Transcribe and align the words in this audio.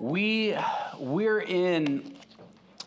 We 0.00 0.56
we're 0.98 1.42
in 1.42 2.16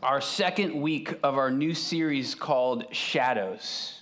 our 0.01 0.19
second 0.19 0.73
week 0.81 1.13
of 1.21 1.37
our 1.37 1.51
new 1.51 1.75
series 1.75 2.33
called 2.33 2.87
Shadows. 2.91 4.01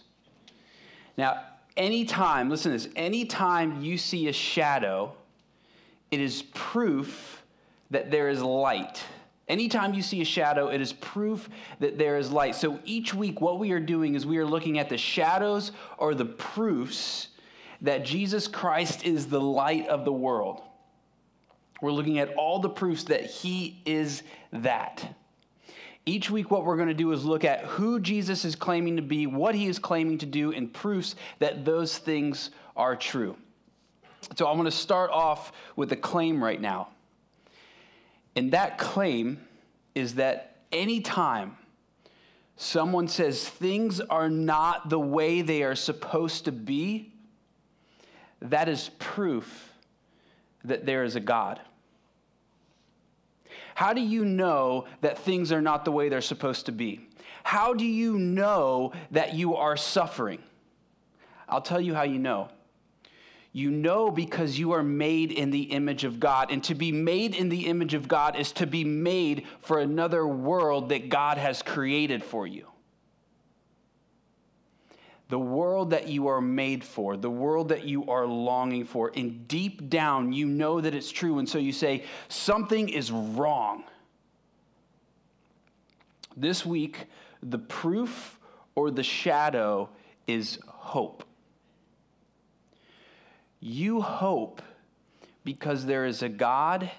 Now, 1.18 1.44
anytime, 1.76 2.50
listen 2.50 2.72
to 2.72 2.78
this, 2.78 2.88
anytime 2.96 3.82
you 3.82 3.98
see 3.98 4.30
a 4.30 4.34
shadow, 4.34 5.12
it 6.10 6.22
is 6.22 6.44
proof 6.54 7.44
that 7.90 8.12
there 8.12 8.30
is 8.30 8.42
light. 8.42 9.04
Anytime 9.50 9.94
you 9.94 10.02
see 10.02 10.22
a 10.22 10.26
shadow, 10.26 10.70
it 10.70 10.80
is 10.80 10.94
proof 10.94 11.50
that 11.82 11.98
there 11.98 12.16
is 12.16 12.32
light. 12.32 12.56
So 12.56 12.80
each 12.86 13.14
week, 13.14 13.42
what 13.42 13.60
we 13.60 13.74
are 13.74 13.82
doing 13.82 14.16
is 14.16 14.26
we 14.26 14.38
are 14.38 14.46
looking 14.46 14.80
at 14.80 14.88
the 14.88 14.98
shadows 14.98 15.74
or 15.98 16.16
the 16.16 16.24
proofs 16.24 17.28
that 17.82 18.06
Jesus 18.06 18.48
Christ 18.48 19.04
is 19.04 19.28
the 19.28 19.42
light 19.42 19.90
of 19.90 20.06
the 20.06 20.14
world. 20.14 20.62
We're 21.82 21.92
looking 21.92 22.20
at 22.20 22.36
all 22.36 22.60
the 22.60 22.70
proofs 22.70 23.06
that 23.06 23.26
he 23.26 23.82
is 23.86 24.24
that. 24.54 25.16
Each 26.06 26.30
week, 26.30 26.50
what 26.50 26.66
we're 26.66 26.78
going 26.78 26.88
to 26.88 26.94
do 26.94 27.12
is 27.12 27.26
look 27.26 27.44
at 27.44 27.62
who 27.66 28.00
Jesus 28.00 28.46
is 28.46 28.56
claiming 28.56 28.96
to 28.96 29.02
be, 29.02 29.28
what 29.28 29.54
he 29.54 29.68
is 29.68 29.80
claiming 29.80 30.18
to 30.20 30.26
do, 30.26 30.52
and 30.52 30.72
proofs 30.72 31.16
that 31.40 31.66
those 31.66 31.98
things 31.98 32.52
are 32.76 32.96
true. 32.96 33.36
So 34.36 34.48
I'm 34.48 34.56
going 34.56 34.66
to 34.66 34.72
start 34.72 35.12
off 35.12 35.52
with 35.76 35.92
a 35.92 35.96
claim 35.96 36.44
right 36.44 36.60
now. 36.60 36.90
And 38.36 38.52
that 38.54 38.78
claim 38.78 39.40
is 39.94 40.16
that 40.16 40.58
anytime 40.72 41.58
someone 42.56 43.08
says 43.08 43.48
things 43.48 44.00
are 44.00 44.30
not 44.30 44.90
the 44.90 45.00
way 45.00 45.42
they 45.42 45.64
are 45.64 45.76
supposed 45.76 46.46
to 46.46 46.52
be, 46.52 47.14
that 48.42 48.70
is 48.70 48.90
proof 49.00 49.74
that 50.64 50.86
there 50.86 51.04
is 51.04 51.16
a 51.16 51.20
God. 51.20 51.60
How 53.76 53.94
do 53.94 54.02
you 54.02 54.26
know 54.26 54.86
that 55.02 55.20
things 55.20 55.52
are 55.52 55.62
not 55.62 55.86
the 55.86 55.92
way 55.92 56.10
they're 56.10 56.22
supposed 56.22 56.66
to 56.68 56.72
be? 56.72 57.08
How 57.44 57.74
do 57.74 57.86
you 57.86 58.18
know 58.18 58.94
that 59.12 59.34
you 59.34 59.56
are 59.56 59.78
suffering? 59.78 60.40
I'll 61.50 61.62
tell 61.62 61.82
you 61.82 61.94
how 61.94 62.04
you 62.04 62.20
know. 62.20 62.50
You 63.54 63.70
know 63.70 64.10
because 64.10 64.58
you 64.58 64.72
are 64.72 64.84
made 64.84 65.32
in 65.32 65.52
the 65.52 65.64
image 65.64 66.06
of 66.06 66.20
God. 66.20 66.52
And 66.52 66.64
to 66.66 66.76
be 66.76 66.92
made 66.92 67.36
in 67.36 67.50
the 67.50 67.68
image 67.68 67.94
of 67.94 68.08
God 68.08 68.38
is 68.38 68.54
to 68.54 68.66
be 68.66 68.86
made 68.86 69.46
for 69.60 69.80
another 69.80 70.26
world 70.26 70.90
that 70.90 71.10
God 71.10 71.38
has 71.38 71.62
created 71.62 72.24
for 72.24 72.48
you 72.48 72.71
the 75.32 75.40
world 75.40 75.92
that 75.92 76.10
you 76.10 76.28
are 76.28 76.42
made 76.42 76.84
for, 76.84 77.16
the 77.16 77.30
world 77.30 77.70
that 77.70 77.86
you 77.86 78.06
are 78.08 78.28
longing 78.28 78.84
for. 78.84 79.14
And 79.16 79.48
deep 79.48 79.90
down, 79.90 80.34
you 80.34 80.46
know 80.46 80.82
that 80.82 80.94
it's 80.94 81.10
true. 81.10 81.40
And 81.40 81.48
so 81.48 81.58
you 81.58 81.72
say, 81.72 82.04
something 82.28 82.90
is 82.90 83.14
wrong. 83.14 83.86
This 86.36 86.66
week, 86.66 87.06
the 87.42 87.58
proof 87.58 88.40
or 88.76 88.92
the 88.92 89.04
shadow 89.04 89.90
is 90.28 90.60
hope. 90.68 91.24
You 93.62 94.02
hope 94.02 94.62
because 95.46 95.86
there 95.86 96.06
is 96.06 96.22
a 96.22 96.30
God 96.30 96.92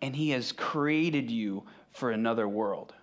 and 0.00 0.14
He 0.14 0.30
has 0.30 0.52
created 0.52 1.28
you 1.28 1.64
for 1.90 2.12
another 2.12 2.46
world. 2.46 2.94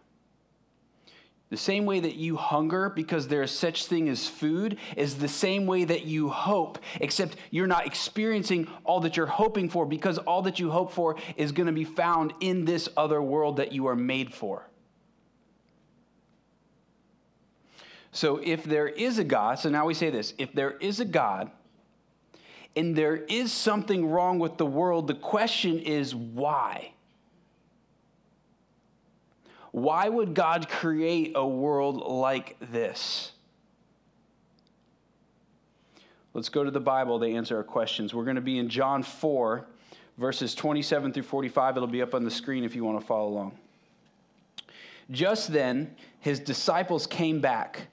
The 1.52 1.58
same 1.58 1.86
way 1.86 2.00
that 2.00 2.16
you 2.16 2.38
hunger 2.38 2.90
because 2.90 3.28
there 3.28 3.44
is 3.44 3.52
such 3.52 3.86
thing 3.88 4.08
as 4.08 4.26
food 4.26 4.78
is 4.96 5.18
the 5.18 5.28
same 5.28 5.66
way 5.66 5.84
that 5.84 6.06
you 6.06 6.30
hope, 6.30 6.80
except 7.02 7.36
you're 7.50 7.68
not 7.68 7.86
experiencing 7.86 8.70
all 8.86 9.02
that 9.02 9.18
you're 9.18 9.26
hoping 9.26 9.70
for 9.70 9.86
because 9.86 10.18
all 10.18 10.42
that 10.44 10.60
you 10.60 10.72
hope 10.72 10.94
for 10.94 11.18
is 11.36 11.52
going 11.52 11.68
to 11.68 11.74
be 11.74 11.84
found 11.84 12.34
in 12.40 12.64
this 12.64 12.88
other 12.96 13.22
world 13.22 13.58
that 13.58 13.74
you 13.74 13.88
are 13.88 13.98
made 13.98 14.34
for. 14.34 14.70
So 18.14 18.40
if 18.42 18.64
there 18.64 18.88
is 18.88 19.20
a 19.20 19.24
God, 19.26 19.60
so 19.60 19.70
now 19.70 19.86
we 19.86 19.94
say 19.94 20.10
this 20.10 20.34
if 20.38 20.54
there 20.54 20.72
is 20.78 21.02
a 21.02 21.06
God 21.06 21.52
and 22.78 22.95
there 22.95 23.17
is 23.17 23.52
something 23.52 24.10
wrong 24.10 24.40
with 24.40 24.56
the 24.56 24.66
world, 24.66 25.08
the 25.08 25.16
question 25.16 25.80
is 25.80 26.16
why? 26.16 26.94
Why 29.71 30.09
would 30.09 30.33
God 30.33 30.70
create 30.70 31.33
a 31.36 31.48
world 31.48 31.98
like 31.98 32.58
this? 32.71 33.32
Let's 36.33 36.49
go 36.49 36.64
to 36.64 36.71
the 36.71 36.80
Bible 36.80 37.20
to 37.20 37.26
answer 37.26 37.58
our 37.58 37.64
questions. 37.64 38.14
We're 38.14 38.23
going 38.23 38.36
to 38.36 38.42
be 38.42 38.58
in 38.58 38.70
John 38.70 39.04
4, 39.04 39.65
verses 40.17 40.55
27 40.55 41.14
through 41.14 41.23
45. 41.23 41.77
It'll 41.77 41.87
be 41.87 42.02
up 42.02 42.14
on 42.14 42.23
the 42.23 42.31
screen 42.31 42.64
if 42.64 42.76
you 42.76 42.83
want 42.83 42.99
to 42.99 43.05
follow 43.05 43.27
along. 43.27 43.58
Just 45.10 45.52
then, 45.52 45.95
his 46.20 46.39
disciples 46.39 47.05
came 47.05 47.42
back. 47.42 47.87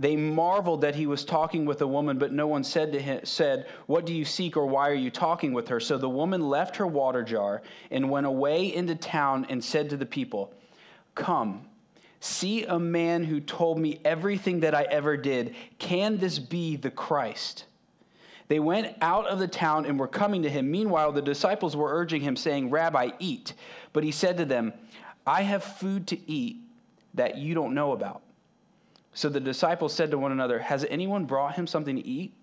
They 0.00 0.16
marveled 0.16 0.80
that 0.80 0.96
he 0.96 1.06
was 1.06 1.24
talking 1.24 1.66
with 1.66 1.80
a 1.82 1.86
woman, 1.86 2.18
but 2.18 2.32
no 2.32 2.46
one 2.46 2.64
said 2.64 2.90
to 2.92 3.00
him, 3.00 3.20
said, 3.24 3.66
"What 3.86 4.06
do 4.06 4.14
you 4.14 4.24
seek 4.24 4.56
or 4.56 4.66
why 4.66 4.88
are 4.90 4.94
you 4.94 5.10
talking 5.10 5.52
with 5.52 5.68
her?" 5.68 5.78
So 5.78 5.98
the 5.98 6.08
woman 6.08 6.48
left 6.48 6.76
her 6.76 6.86
water 6.86 7.22
jar 7.22 7.62
and 7.90 8.10
went 8.10 8.26
away 8.26 8.74
into 8.74 8.94
town 8.94 9.46
and 9.48 9.62
said 9.62 9.90
to 9.90 9.96
the 9.96 10.06
people, 10.06 10.52
Come, 11.14 11.66
see 12.20 12.64
a 12.64 12.78
man 12.78 13.24
who 13.24 13.40
told 13.40 13.78
me 13.78 14.00
everything 14.04 14.60
that 14.60 14.74
I 14.74 14.82
ever 14.84 15.16
did. 15.16 15.54
Can 15.78 16.18
this 16.18 16.38
be 16.38 16.76
the 16.76 16.90
Christ? 16.90 17.64
They 18.48 18.58
went 18.58 18.96
out 19.00 19.26
of 19.26 19.38
the 19.38 19.48
town 19.48 19.86
and 19.86 19.98
were 19.98 20.08
coming 20.08 20.42
to 20.42 20.50
him. 20.50 20.70
Meanwhile, 20.70 21.12
the 21.12 21.22
disciples 21.22 21.76
were 21.76 21.92
urging 21.92 22.20
him, 22.20 22.36
saying, 22.36 22.70
Rabbi, 22.70 23.10
eat. 23.18 23.54
But 23.92 24.04
he 24.04 24.10
said 24.10 24.36
to 24.38 24.44
them, 24.44 24.72
I 25.26 25.42
have 25.42 25.64
food 25.64 26.06
to 26.08 26.30
eat 26.30 26.58
that 27.14 27.38
you 27.38 27.54
don't 27.54 27.74
know 27.74 27.92
about. 27.92 28.22
So 29.14 29.28
the 29.28 29.40
disciples 29.40 29.94
said 29.94 30.10
to 30.10 30.18
one 30.18 30.32
another, 30.32 30.58
Has 30.58 30.84
anyone 30.90 31.24
brought 31.24 31.54
him 31.54 31.66
something 31.66 31.96
to 31.96 32.06
eat? 32.06 32.34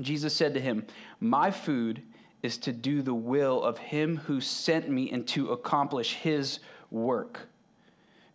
Jesus 0.00 0.34
said 0.34 0.54
to 0.54 0.60
him, 0.60 0.86
My 1.18 1.50
food 1.50 2.02
is 2.42 2.56
to 2.58 2.72
do 2.72 3.02
the 3.02 3.14
will 3.14 3.62
of 3.62 3.76
him 3.76 4.16
who 4.16 4.40
sent 4.40 4.88
me 4.88 5.10
and 5.10 5.26
to 5.28 5.50
accomplish 5.50 6.14
his 6.14 6.60
work. 6.90 7.48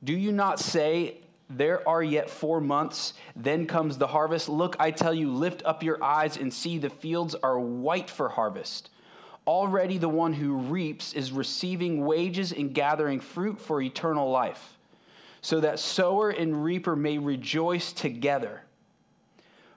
Do 0.06 0.14
you 0.14 0.32
not 0.32 0.60
say, 0.60 1.18
There 1.50 1.88
are 1.90 2.04
yet 2.04 2.30
four 2.30 2.62
months, 2.62 3.14
then 3.36 3.66
comes 3.66 3.98
the 3.98 4.08
harvest? 4.08 4.48
Look, 4.48 4.76
I 4.80 4.92
tell 4.92 5.16
you, 5.16 5.32
lift 5.32 5.64
up 5.66 5.82
your 5.82 6.02
eyes 6.04 6.38
and 6.38 6.54
see 6.54 6.78
the 6.78 6.92
fields 6.92 7.34
are 7.34 7.60
white 7.60 8.10
for 8.10 8.30
harvest. 8.30 8.92
Already 9.48 9.98
the 9.98 10.10
one 10.10 10.34
who 10.34 10.58
reaps 10.58 11.14
is 11.14 11.32
receiving 11.32 12.06
wages 12.06 12.52
and 12.52 12.74
gathering 12.74 13.20
fruit 13.20 13.60
for 13.60 13.82
eternal 13.82 14.30
life, 14.30 14.78
so 15.42 15.60
that 15.60 15.80
sower 15.80 16.30
and 16.30 16.64
reaper 16.64 16.96
may 16.96 17.18
rejoice 17.18 17.92
together. 17.92 18.62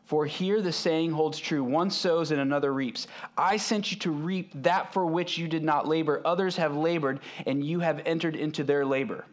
For 0.05 0.27
here 0.27 0.60
the 0.60 0.72
saying 0.72 1.12
holds 1.12 1.39
true 1.39 1.65
one 1.65 1.91
sows 1.91 2.31
and 2.31 2.41
another 2.41 2.72
reaps. 2.72 3.06
I 3.37 3.59
sent 3.59 3.93
you 3.93 3.99
to 3.99 4.10
reap 4.10 4.50
that 4.62 4.93
for 4.93 5.06
which 5.06 5.39
you 5.39 5.49
did 5.49 5.62
not 5.62 5.89
labor. 5.89 6.21
Others 6.25 6.56
have 6.56 6.77
labored, 6.77 7.21
and 7.47 7.65
you 7.65 7.81
have 7.81 8.03
entered 8.05 8.37
into 8.37 8.65
their 8.65 8.84
labor. 8.84 9.25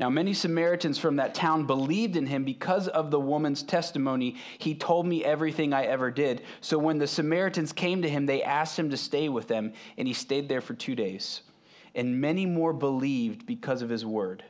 Now, 0.00 0.08
many 0.08 0.32
Samaritans 0.32 0.96
from 0.98 1.16
that 1.16 1.34
town 1.34 1.66
believed 1.66 2.16
in 2.16 2.24
him 2.24 2.42
because 2.42 2.88
of 2.88 3.10
the 3.10 3.20
woman's 3.20 3.62
testimony. 3.62 4.36
He 4.56 4.74
told 4.74 5.06
me 5.06 5.22
everything 5.22 5.74
I 5.74 5.84
ever 5.84 6.10
did. 6.10 6.40
So 6.62 6.78
when 6.78 6.96
the 6.96 7.06
Samaritans 7.06 7.74
came 7.74 8.00
to 8.00 8.08
him, 8.08 8.24
they 8.24 8.42
asked 8.42 8.78
him 8.78 8.88
to 8.90 8.96
stay 8.96 9.28
with 9.28 9.46
them, 9.46 9.74
and 9.98 10.08
he 10.08 10.14
stayed 10.14 10.48
there 10.48 10.62
for 10.62 10.72
two 10.72 10.94
days. 10.94 11.42
And 11.94 12.18
many 12.18 12.46
more 12.46 12.72
believed 12.72 13.44
because 13.44 13.82
of 13.82 13.90
his 13.90 14.06
word. 14.06 14.42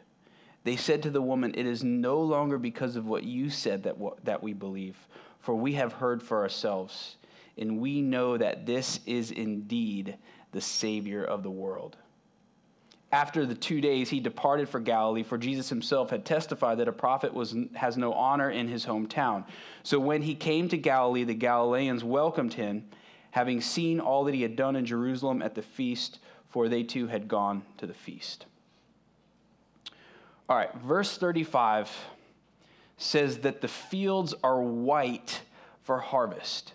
They 0.62 0.76
said 0.76 1.02
to 1.02 1.10
the 1.10 1.22
woman, 1.22 1.52
It 1.56 1.66
is 1.66 1.82
no 1.82 2.20
longer 2.20 2.56
because 2.56 2.94
of 2.94 3.06
what 3.06 3.24
you 3.24 3.50
said 3.50 3.82
that, 3.82 3.96
that 4.22 4.44
we 4.44 4.52
believe, 4.52 4.96
for 5.40 5.56
we 5.56 5.72
have 5.72 5.94
heard 5.94 6.22
for 6.22 6.42
ourselves, 6.42 7.16
and 7.58 7.80
we 7.80 8.02
know 8.02 8.36
that 8.36 8.66
this 8.66 9.00
is 9.04 9.32
indeed 9.32 10.16
the 10.52 10.60
Savior 10.60 11.24
of 11.24 11.42
the 11.42 11.50
world. 11.50 11.96
After 13.12 13.44
the 13.44 13.56
two 13.56 13.80
days, 13.80 14.08
he 14.08 14.20
departed 14.20 14.68
for 14.68 14.78
Galilee, 14.78 15.24
for 15.24 15.36
Jesus 15.36 15.68
himself 15.68 16.10
had 16.10 16.24
testified 16.24 16.78
that 16.78 16.86
a 16.86 16.92
prophet 16.92 17.34
was, 17.34 17.56
has 17.74 17.96
no 17.96 18.12
honor 18.12 18.50
in 18.50 18.68
his 18.68 18.86
hometown. 18.86 19.44
So 19.82 19.98
when 19.98 20.22
he 20.22 20.36
came 20.36 20.68
to 20.68 20.76
Galilee, 20.76 21.24
the 21.24 21.34
Galileans 21.34 22.04
welcomed 22.04 22.54
him, 22.54 22.84
having 23.32 23.60
seen 23.60 23.98
all 23.98 24.24
that 24.24 24.34
he 24.34 24.42
had 24.42 24.54
done 24.54 24.76
in 24.76 24.86
Jerusalem 24.86 25.42
at 25.42 25.56
the 25.56 25.62
feast, 25.62 26.20
for 26.48 26.68
they 26.68 26.84
too 26.84 27.08
had 27.08 27.26
gone 27.26 27.62
to 27.78 27.86
the 27.86 27.94
feast. 27.94 28.46
All 30.48 30.56
right, 30.56 30.72
verse 30.76 31.16
35 31.16 31.90
says 32.96 33.38
that 33.38 33.60
the 33.60 33.68
fields 33.68 34.34
are 34.44 34.60
white 34.60 35.40
for 35.82 35.98
harvest. 35.98 36.74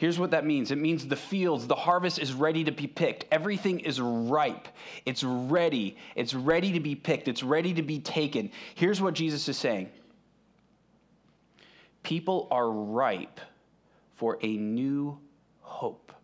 Here's 0.00 0.18
what 0.18 0.30
that 0.30 0.46
means 0.46 0.70
it 0.70 0.78
means 0.78 1.06
the 1.06 1.14
fields, 1.14 1.66
the 1.66 1.74
harvest 1.74 2.18
is 2.18 2.32
ready 2.32 2.64
to 2.64 2.72
be 2.72 2.86
picked. 2.86 3.26
Everything 3.30 3.80
is 3.80 4.00
ripe. 4.00 4.66
It's 5.04 5.22
ready. 5.22 5.98
It's 6.16 6.32
ready 6.32 6.72
to 6.72 6.80
be 6.80 6.94
picked. 6.94 7.28
It's 7.28 7.42
ready 7.42 7.74
to 7.74 7.82
be 7.82 7.98
taken. 7.98 8.50
Here's 8.74 8.98
what 8.98 9.12
Jesus 9.12 9.46
is 9.46 9.58
saying 9.58 9.90
People 12.02 12.48
are 12.50 12.70
ripe 12.70 13.40
for 14.14 14.38
a 14.40 14.56
new 14.56 15.18
hope. 15.60 16.14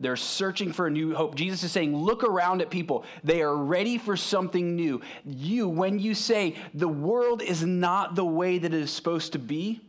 They're 0.00 0.16
searching 0.16 0.72
for 0.72 0.86
a 0.86 0.90
new 0.90 1.14
hope. 1.14 1.34
Jesus 1.34 1.62
is 1.62 1.72
saying, 1.72 1.94
Look 1.94 2.24
around 2.24 2.62
at 2.62 2.70
people. 2.70 3.04
They 3.22 3.42
are 3.42 3.54
ready 3.54 3.98
for 3.98 4.16
something 4.16 4.74
new. 4.74 5.02
You, 5.26 5.68
when 5.68 5.98
you 5.98 6.14
say 6.14 6.56
the 6.72 6.88
world 6.88 7.42
is 7.42 7.62
not 7.62 8.14
the 8.14 8.24
way 8.24 8.56
that 8.56 8.72
it 8.72 8.80
is 8.80 8.90
supposed 8.90 9.32
to 9.32 9.38
be, 9.38 9.82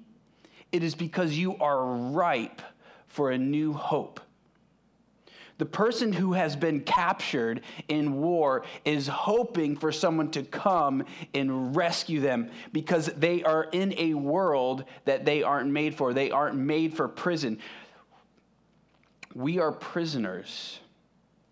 it 0.72 0.84
is 0.84 0.96
because 0.96 1.38
you 1.38 1.58
are 1.58 1.86
ripe 1.86 2.62
for 3.08 3.32
a 3.32 3.38
new 3.38 3.74
hope. 3.74 4.20
The 5.60 5.66
person 5.66 6.14
who 6.14 6.34
has 6.34 6.56
been 6.56 6.80
captured 6.80 7.62
in 7.90 8.22
war 8.22 8.64
is 8.86 9.08
hoping 9.08 9.76
for 9.76 9.92
someone 9.92 10.32
to 10.32 10.44
come 10.44 11.04
and 11.34 11.76
rescue 11.76 12.22
them 12.22 12.50
because 12.72 13.08
they 13.08 13.44
are 13.44 13.66
in 13.74 13.94
a 13.98 14.14
world 14.14 14.86
that 15.04 15.26
they 15.26 15.44
aren't 15.44 15.70
made 15.70 15.96
for. 15.96 16.14
They 16.14 16.32
aren't 16.32 16.56
made 16.56 16.96
for 16.96 17.10
prison. 17.10 17.60
We 19.36 19.60
are 19.60 19.74
prisoners 19.74 20.80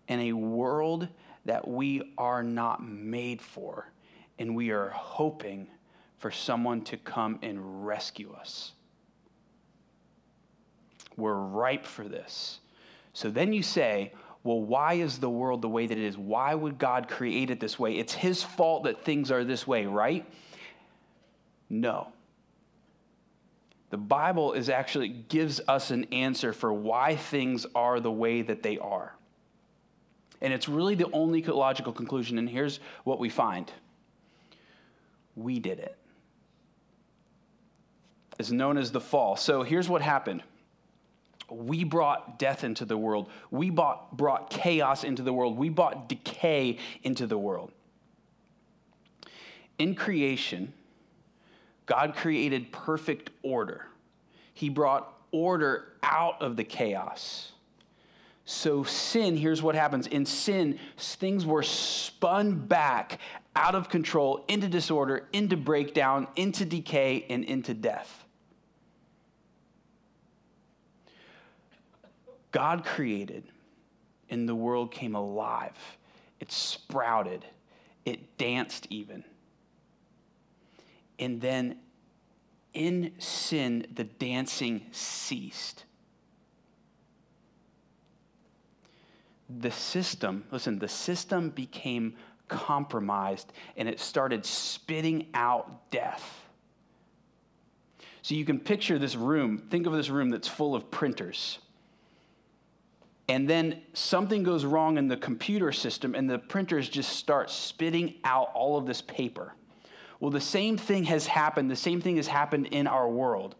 in 0.08 0.20
a 0.20 0.32
world 0.32 1.08
that 1.44 1.68
we 1.68 2.14
are 2.16 2.42
not 2.42 2.82
made 2.82 3.42
for, 3.42 3.92
and 4.38 4.56
we 4.56 4.70
are 4.70 4.88
hoping 4.88 5.68
for 6.16 6.30
someone 6.30 6.80
to 6.84 6.96
come 6.96 7.38
and 7.42 7.86
rescue 7.86 8.32
us. 8.32 8.72
We're 11.18 11.34
ripe 11.34 11.84
for 11.84 12.04
this. 12.04 12.60
So 13.12 13.28
then 13.28 13.52
you 13.52 13.62
say, 13.62 14.12
well, 14.44 14.60
why 14.60 14.94
is 14.94 15.18
the 15.18 15.28
world 15.28 15.60
the 15.60 15.68
way 15.68 15.86
that 15.86 15.98
it 15.98 16.04
is? 16.04 16.16
Why 16.16 16.54
would 16.54 16.78
God 16.78 17.08
create 17.08 17.50
it 17.50 17.58
this 17.58 17.78
way? 17.78 17.98
It's 17.98 18.14
His 18.14 18.42
fault 18.42 18.84
that 18.84 19.04
things 19.04 19.30
are 19.30 19.44
this 19.44 19.66
way, 19.66 19.84
right? 19.84 20.24
No. 21.68 22.12
The 23.90 23.96
Bible 23.96 24.52
is 24.52 24.68
actually 24.68 25.08
gives 25.08 25.60
us 25.66 25.90
an 25.90 26.04
answer 26.12 26.52
for 26.52 26.72
why 26.72 27.16
things 27.16 27.66
are 27.74 27.98
the 27.98 28.12
way 28.12 28.42
that 28.42 28.62
they 28.62 28.78
are. 28.78 29.14
And 30.40 30.52
it's 30.52 30.68
really 30.68 30.94
the 30.94 31.10
only 31.10 31.42
logical 31.42 31.92
conclusion. 31.92 32.38
And 32.38 32.48
here's 32.48 32.78
what 33.04 33.18
we 33.18 33.28
find 33.28 33.70
we 35.34 35.58
did 35.58 35.78
it. 35.78 35.96
It's 38.38 38.50
known 38.50 38.78
as 38.78 38.92
the 38.92 39.00
fall. 39.00 39.36
So 39.36 39.62
here's 39.62 39.88
what 39.88 40.00
happened 40.00 40.42
we 41.50 41.84
brought 41.84 42.38
death 42.38 42.64
into 42.64 42.84
the 42.84 42.96
world, 42.96 43.30
we 43.50 43.70
brought, 43.70 44.16
brought 44.16 44.50
chaos 44.50 45.04
into 45.04 45.22
the 45.22 45.32
world, 45.32 45.56
we 45.56 45.68
brought 45.68 46.08
decay 46.08 46.78
into 47.02 47.26
the 47.26 47.38
world. 47.38 47.72
In 49.78 49.94
creation, 49.94 50.72
God 51.86 52.14
created 52.14 52.70
perfect 52.72 53.30
order. 53.42 53.86
He 54.52 54.68
brought 54.68 55.14
order 55.30 55.92
out 56.02 56.42
of 56.42 56.56
the 56.56 56.64
chaos. 56.64 57.52
So, 58.44 58.82
sin, 58.82 59.36
here's 59.36 59.62
what 59.62 59.74
happens. 59.74 60.06
In 60.06 60.24
sin, 60.24 60.78
things 60.96 61.44
were 61.44 61.62
spun 61.62 62.54
back 62.54 63.20
out 63.54 63.74
of 63.74 63.90
control 63.90 64.44
into 64.48 64.68
disorder, 64.68 65.28
into 65.32 65.56
breakdown, 65.56 66.26
into 66.34 66.64
decay, 66.64 67.26
and 67.28 67.44
into 67.44 67.74
death. 67.74 68.24
God 72.52 72.84
created, 72.84 73.44
and 74.30 74.48
the 74.48 74.54
world 74.54 74.90
came 74.90 75.14
alive. 75.14 75.76
It 76.40 76.52
sprouted, 76.52 77.44
it 78.04 78.38
danced 78.38 78.86
even. 78.90 79.24
And 81.18 81.40
then 81.40 81.78
in 82.74 83.12
sin, 83.18 83.86
the 83.94 84.04
dancing 84.04 84.86
ceased. 84.92 85.84
The 89.48 89.70
system, 89.70 90.44
listen, 90.50 90.78
the 90.78 90.88
system 90.88 91.50
became 91.50 92.14
compromised 92.48 93.52
and 93.76 93.88
it 93.88 93.98
started 93.98 94.44
spitting 94.44 95.26
out 95.34 95.90
death. 95.90 96.44
So 98.22 98.34
you 98.34 98.44
can 98.44 98.60
picture 98.60 98.98
this 98.98 99.16
room, 99.16 99.58
think 99.70 99.86
of 99.86 99.92
this 99.92 100.10
room 100.10 100.30
that's 100.30 100.48
full 100.48 100.74
of 100.74 100.90
printers. 100.90 101.58
And 103.28 103.48
then 103.48 103.82
something 103.92 104.42
goes 104.42 104.64
wrong 104.64 104.96
in 104.96 105.08
the 105.08 105.16
computer 105.16 105.70
system, 105.70 106.14
and 106.14 106.28
the 106.28 106.38
printers 106.38 106.88
just 106.88 107.16
start 107.16 107.50
spitting 107.50 108.14
out 108.24 108.50
all 108.54 108.78
of 108.78 108.86
this 108.86 109.02
paper. 109.02 109.52
Well, 110.18 110.30
the 110.30 110.40
same 110.40 110.78
thing 110.78 111.04
has 111.04 111.26
happened. 111.26 111.70
The 111.70 111.76
same 111.76 112.00
thing 112.00 112.16
has 112.16 112.26
happened 112.26 112.68
in 112.68 112.86
our 112.86 113.08
world. 113.08 113.54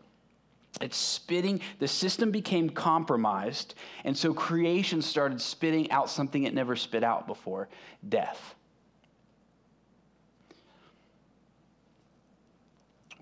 It's 0.80 0.96
spitting, 0.96 1.60
the 1.80 1.88
system 1.88 2.30
became 2.30 2.70
compromised, 2.70 3.74
and 4.04 4.16
so 4.16 4.32
creation 4.32 5.02
started 5.02 5.40
spitting 5.40 5.90
out 5.90 6.08
something 6.08 6.44
it 6.44 6.54
never 6.54 6.76
spit 6.76 7.02
out 7.02 7.26
before 7.26 7.68
death. 8.08 8.54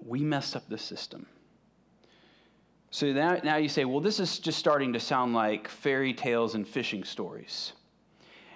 We 0.04 0.20
messed 0.20 0.54
up 0.54 0.68
the 0.68 0.78
system. 0.78 1.26
So 2.96 3.12
now, 3.12 3.38
now 3.44 3.56
you 3.56 3.68
say, 3.68 3.84
well, 3.84 4.00
this 4.00 4.18
is 4.18 4.38
just 4.38 4.58
starting 4.58 4.94
to 4.94 5.00
sound 5.00 5.34
like 5.34 5.68
fairy 5.68 6.14
tales 6.14 6.54
and 6.54 6.66
fishing 6.66 7.04
stories. 7.04 7.74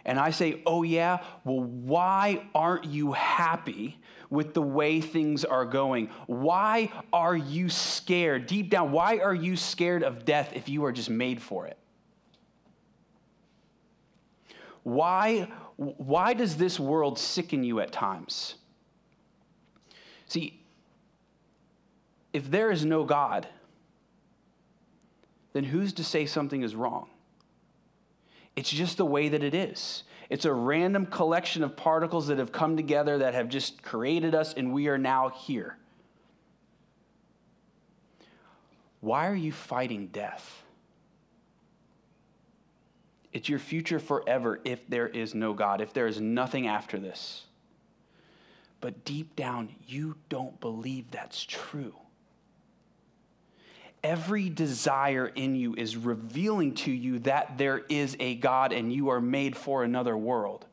And 0.06 0.18
I 0.18 0.30
say, 0.30 0.62
oh, 0.64 0.82
yeah? 0.82 1.18
Well, 1.44 1.60
why 1.60 2.48
aren't 2.54 2.86
you 2.86 3.12
happy 3.12 3.98
with 4.30 4.54
the 4.54 4.62
way 4.62 5.02
things 5.02 5.44
are 5.44 5.66
going? 5.66 6.08
Why 6.26 6.90
are 7.12 7.36
you 7.36 7.68
scared? 7.68 8.46
Deep 8.46 8.70
down, 8.70 8.92
why 8.92 9.18
are 9.18 9.34
you 9.34 9.56
scared 9.56 10.02
of 10.02 10.24
death 10.24 10.52
if 10.54 10.70
you 10.70 10.86
are 10.86 10.92
just 10.92 11.10
made 11.10 11.42
for 11.42 11.66
it? 11.66 11.76
Why, 14.84 15.52
why 15.76 16.32
does 16.32 16.56
this 16.56 16.80
world 16.80 17.18
sicken 17.18 17.62
you 17.62 17.80
at 17.80 17.92
times? 17.92 18.54
See, 20.28 20.62
if 22.32 22.50
there 22.50 22.70
is 22.70 22.86
no 22.86 23.04
God, 23.04 23.46
then 25.52 25.64
who's 25.64 25.92
to 25.94 26.04
say 26.04 26.26
something 26.26 26.62
is 26.62 26.74
wrong? 26.74 27.08
It's 28.56 28.70
just 28.70 28.96
the 28.96 29.06
way 29.06 29.28
that 29.28 29.42
it 29.42 29.54
is. 29.54 30.04
It's 30.28 30.44
a 30.44 30.52
random 30.52 31.06
collection 31.06 31.62
of 31.64 31.76
particles 31.76 32.28
that 32.28 32.38
have 32.38 32.52
come 32.52 32.76
together 32.76 33.18
that 33.18 33.34
have 33.34 33.48
just 33.48 33.82
created 33.82 34.34
us, 34.34 34.54
and 34.54 34.72
we 34.72 34.88
are 34.88 34.98
now 34.98 35.28
here. 35.30 35.76
Why 39.00 39.28
are 39.28 39.34
you 39.34 39.50
fighting 39.50 40.08
death? 40.08 40.62
It's 43.32 43.48
your 43.48 43.58
future 43.58 43.98
forever 43.98 44.60
if 44.64 44.86
there 44.88 45.08
is 45.08 45.34
no 45.34 45.52
God, 45.52 45.80
if 45.80 45.92
there 45.92 46.06
is 46.06 46.20
nothing 46.20 46.66
after 46.66 46.98
this. 46.98 47.44
But 48.80 49.04
deep 49.04 49.36
down, 49.36 49.70
you 49.86 50.16
don't 50.28 50.58
believe 50.60 51.10
that's 51.10 51.44
true 51.44 51.94
every 54.02 54.48
desire 54.48 55.26
in 55.26 55.54
you 55.54 55.74
is 55.74 55.96
revealing 55.96 56.74
to 56.74 56.90
you 56.90 57.18
that 57.20 57.58
there 57.58 57.78
is 57.88 58.16
a 58.20 58.34
God 58.36 58.72
and 58.72 58.92
you 58.92 59.10
are 59.10 59.20
made 59.20 59.56
for 59.56 59.84
another 59.84 60.16
world. 60.16 60.66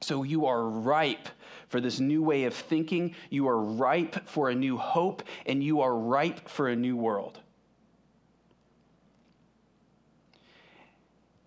So 0.00 0.22
you 0.22 0.46
are 0.46 0.62
ripe 0.62 1.28
for 1.68 1.80
this 1.80 1.98
new 1.98 2.22
way 2.22 2.44
of 2.44 2.54
thinking. 2.54 3.14
You 3.30 3.48
are 3.48 3.58
ripe 3.58 4.28
for 4.28 4.50
a 4.50 4.54
new 4.54 4.76
hope, 4.76 5.22
and 5.46 5.62
you 5.62 5.80
are 5.80 5.96
ripe 5.96 6.48
for 6.48 6.68
a 6.68 6.76
new 6.76 6.96
world. 6.96 7.40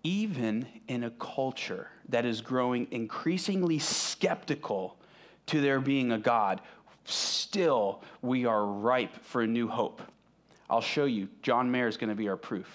Even 0.02 0.66
in 0.88 1.04
a 1.04 1.10
culture 1.10 1.88
that 2.08 2.24
is 2.24 2.40
growing 2.40 2.88
increasingly 2.90 3.78
skeptical 3.78 4.96
to 5.46 5.60
there 5.60 5.80
being 5.80 6.12
a 6.12 6.18
God, 6.18 6.60
still 7.10 8.02
we 8.22 8.46
are 8.46 8.64
ripe 8.64 9.22
for 9.24 9.42
a 9.42 9.46
new 9.46 9.68
hope. 9.68 10.02
I'll 10.68 10.80
show 10.80 11.04
you. 11.04 11.28
John 11.42 11.70
Mayer 11.70 11.88
is 11.88 11.96
going 11.96 12.10
to 12.10 12.16
be 12.16 12.28
our 12.28 12.36
proof. 12.36 12.68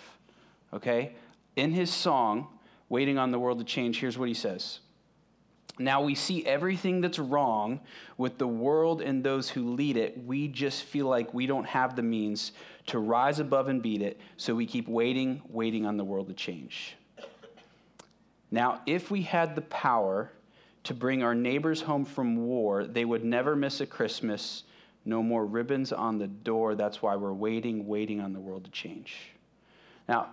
Okay? 0.73 1.15
In 1.55 1.71
his 1.71 1.91
song, 1.91 2.47
Waiting 2.89 3.17
on 3.17 3.31
the 3.31 3.39
World 3.39 3.59
to 3.59 3.65
Change, 3.65 3.99
here's 3.99 4.17
what 4.17 4.27
he 4.27 4.33
says. 4.33 4.79
Now 5.77 6.01
we 6.01 6.15
see 6.15 6.45
everything 6.45 7.01
that's 7.01 7.19
wrong 7.19 7.81
with 8.17 8.37
the 8.37 8.47
world 8.47 9.01
and 9.01 9.23
those 9.23 9.49
who 9.49 9.73
lead 9.73 9.97
it. 9.97 10.23
We 10.23 10.47
just 10.47 10.83
feel 10.83 11.07
like 11.07 11.33
we 11.33 11.47
don't 11.47 11.65
have 11.65 11.95
the 11.95 12.03
means 12.03 12.53
to 12.87 12.99
rise 12.99 13.39
above 13.39 13.67
and 13.67 13.81
beat 13.81 14.01
it, 14.01 14.19
so 14.37 14.55
we 14.55 14.65
keep 14.65 14.87
waiting, 14.87 15.41
waiting 15.49 15.85
on 15.85 15.97
the 15.97 16.03
world 16.03 16.27
to 16.27 16.33
change. 16.33 16.95
Now, 18.51 18.81
if 18.85 19.11
we 19.11 19.23
had 19.23 19.55
the 19.55 19.61
power 19.61 20.31
to 20.85 20.93
bring 20.93 21.23
our 21.23 21.35
neighbors 21.35 21.81
home 21.81 22.05
from 22.05 22.37
war, 22.37 22.85
they 22.85 23.05
would 23.05 23.23
never 23.23 23.55
miss 23.55 23.81
a 23.81 23.85
Christmas. 23.85 24.63
No 25.03 25.21
more 25.21 25.45
ribbons 25.45 25.91
on 25.91 26.17
the 26.17 26.27
door. 26.27 26.75
That's 26.75 27.01
why 27.01 27.15
we're 27.15 27.33
waiting, 27.33 27.87
waiting 27.87 28.21
on 28.21 28.33
the 28.33 28.39
world 28.39 28.65
to 28.65 28.71
change. 28.71 29.31
Now, 30.07 30.29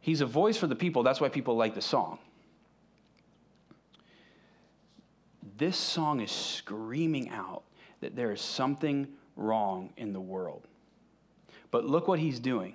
he's 0.00 0.20
a 0.20 0.26
voice 0.26 0.56
for 0.56 0.66
the 0.66 0.76
people. 0.76 1.02
That's 1.02 1.20
why 1.20 1.28
people 1.28 1.56
like 1.56 1.74
the 1.74 1.82
song. 1.82 2.18
This 5.58 5.76
song 5.76 6.20
is 6.20 6.30
screaming 6.30 7.28
out 7.28 7.62
that 8.00 8.16
there 8.16 8.32
is 8.32 8.40
something 8.40 9.08
wrong 9.36 9.92
in 9.96 10.12
the 10.12 10.20
world. 10.20 10.66
But 11.70 11.84
look 11.84 12.08
what 12.08 12.18
he's 12.18 12.40
doing. 12.40 12.74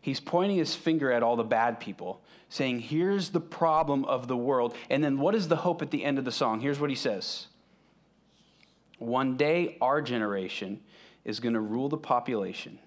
He's 0.00 0.20
pointing 0.20 0.56
his 0.56 0.74
finger 0.74 1.12
at 1.12 1.22
all 1.22 1.36
the 1.36 1.44
bad 1.44 1.78
people, 1.78 2.22
saying, 2.48 2.80
Here's 2.80 3.30
the 3.30 3.40
problem 3.40 4.04
of 4.06 4.28
the 4.28 4.36
world. 4.36 4.74
And 4.88 5.04
then 5.04 5.18
what 5.18 5.34
is 5.34 5.48
the 5.48 5.56
hope 5.56 5.82
at 5.82 5.90
the 5.90 6.04
end 6.04 6.18
of 6.18 6.24
the 6.24 6.32
song? 6.32 6.60
Here's 6.60 6.80
what 6.80 6.90
he 6.90 6.96
says 6.96 7.46
One 8.98 9.36
day, 9.36 9.76
our 9.80 10.00
generation 10.00 10.80
is 11.24 11.40
going 11.40 11.54
to 11.54 11.60
rule 11.60 11.88
the 11.88 11.98
population. 11.98 12.78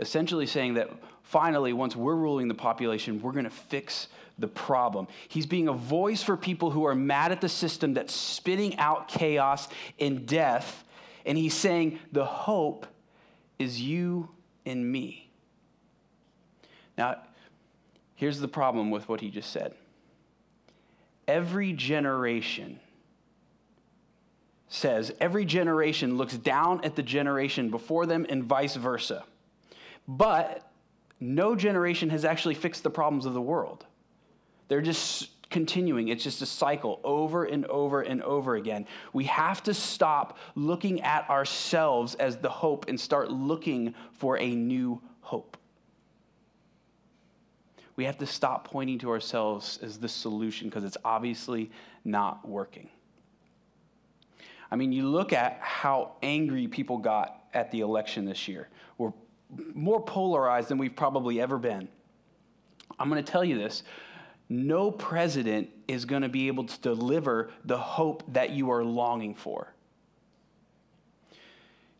Essentially, 0.00 0.46
saying 0.46 0.74
that 0.74 0.90
finally, 1.22 1.72
once 1.72 1.94
we're 1.94 2.16
ruling 2.16 2.48
the 2.48 2.54
population, 2.54 3.20
we're 3.20 3.32
going 3.32 3.44
to 3.44 3.50
fix 3.50 4.08
the 4.38 4.48
problem. 4.48 5.06
He's 5.28 5.46
being 5.46 5.68
a 5.68 5.72
voice 5.72 6.22
for 6.22 6.36
people 6.36 6.70
who 6.70 6.86
are 6.86 6.94
mad 6.94 7.30
at 7.30 7.40
the 7.40 7.48
system 7.48 7.94
that's 7.94 8.14
spitting 8.14 8.78
out 8.78 9.08
chaos 9.08 9.68
and 10.00 10.26
death. 10.26 10.84
And 11.24 11.38
he's 11.38 11.54
saying, 11.54 12.00
The 12.10 12.24
hope 12.24 12.86
is 13.58 13.80
you 13.80 14.30
and 14.66 14.90
me. 14.90 15.29
Now, 17.00 17.16
here's 18.14 18.40
the 18.40 18.48
problem 18.48 18.90
with 18.90 19.08
what 19.08 19.22
he 19.22 19.30
just 19.30 19.50
said 19.50 19.74
every 21.26 21.72
generation 21.72 22.78
says, 24.68 25.10
every 25.18 25.46
generation 25.46 26.18
looks 26.18 26.36
down 26.36 26.84
at 26.84 26.96
the 26.96 27.02
generation 27.02 27.70
before 27.70 28.04
them 28.04 28.26
and 28.28 28.44
vice 28.44 28.76
versa. 28.76 29.24
But 30.06 30.70
no 31.20 31.56
generation 31.56 32.10
has 32.10 32.26
actually 32.26 32.54
fixed 32.54 32.82
the 32.82 32.90
problems 32.90 33.24
of 33.24 33.32
the 33.32 33.40
world. 33.40 33.86
They're 34.68 34.82
just 34.82 35.30
continuing. 35.48 36.08
It's 36.08 36.22
just 36.22 36.42
a 36.42 36.46
cycle 36.46 37.00
over 37.02 37.44
and 37.46 37.64
over 37.66 38.02
and 38.02 38.22
over 38.22 38.56
again. 38.56 38.86
We 39.14 39.24
have 39.24 39.62
to 39.62 39.72
stop 39.72 40.36
looking 40.54 41.00
at 41.00 41.28
ourselves 41.30 42.14
as 42.16 42.36
the 42.36 42.50
hope 42.50 42.88
and 42.88 43.00
start 43.00 43.30
looking 43.30 43.94
for 44.12 44.38
a 44.38 44.54
new 44.54 45.00
hope. 45.22 45.56
We 48.00 48.06
have 48.06 48.16
to 48.20 48.26
stop 48.26 48.64
pointing 48.64 48.98
to 49.00 49.10
ourselves 49.10 49.78
as 49.82 49.98
the 49.98 50.08
solution 50.08 50.70
because 50.70 50.84
it's 50.84 50.96
obviously 51.04 51.70
not 52.02 52.48
working. 52.48 52.88
I 54.70 54.76
mean, 54.76 54.90
you 54.90 55.06
look 55.06 55.34
at 55.34 55.58
how 55.60 56.12
angry 56.22 56.66
people 56.66 56.96
got 56.96 57.44
at 57.52 57.70
the 57.70 57.80
election 57.80 58.24
this 58.24 58.48
year. 58.48 58.70
We're 58.96 59.12
more 59.74 60.02
polarized 60.02 60.68
than 60.68 60.78
we've 60.78 60.96
probably 60.96 61.42
ever 61.42 61.58
been. 61.58 61.88
I'm 62.98 63.10
going 63.10 63.22
to 63.22 63.30
tell 63.30 63.44
you 63.44 63.58
this 63.58 63.82
no 64.48 64.90
president 64.90 65.68
is 65.86 66.06
going 66.06 66.22
to 66.22 66.30
be 66.30 66.46
able 66.46 66.64
to 66.64 66.80
deliver 66.80 67.50
the 67.66 67.76
hope 67.76 68.22
that 68.32 68.48
you 68.48 68.70
are 68.70 68.82
longing 68.82 69.34
for. 69.34 69.74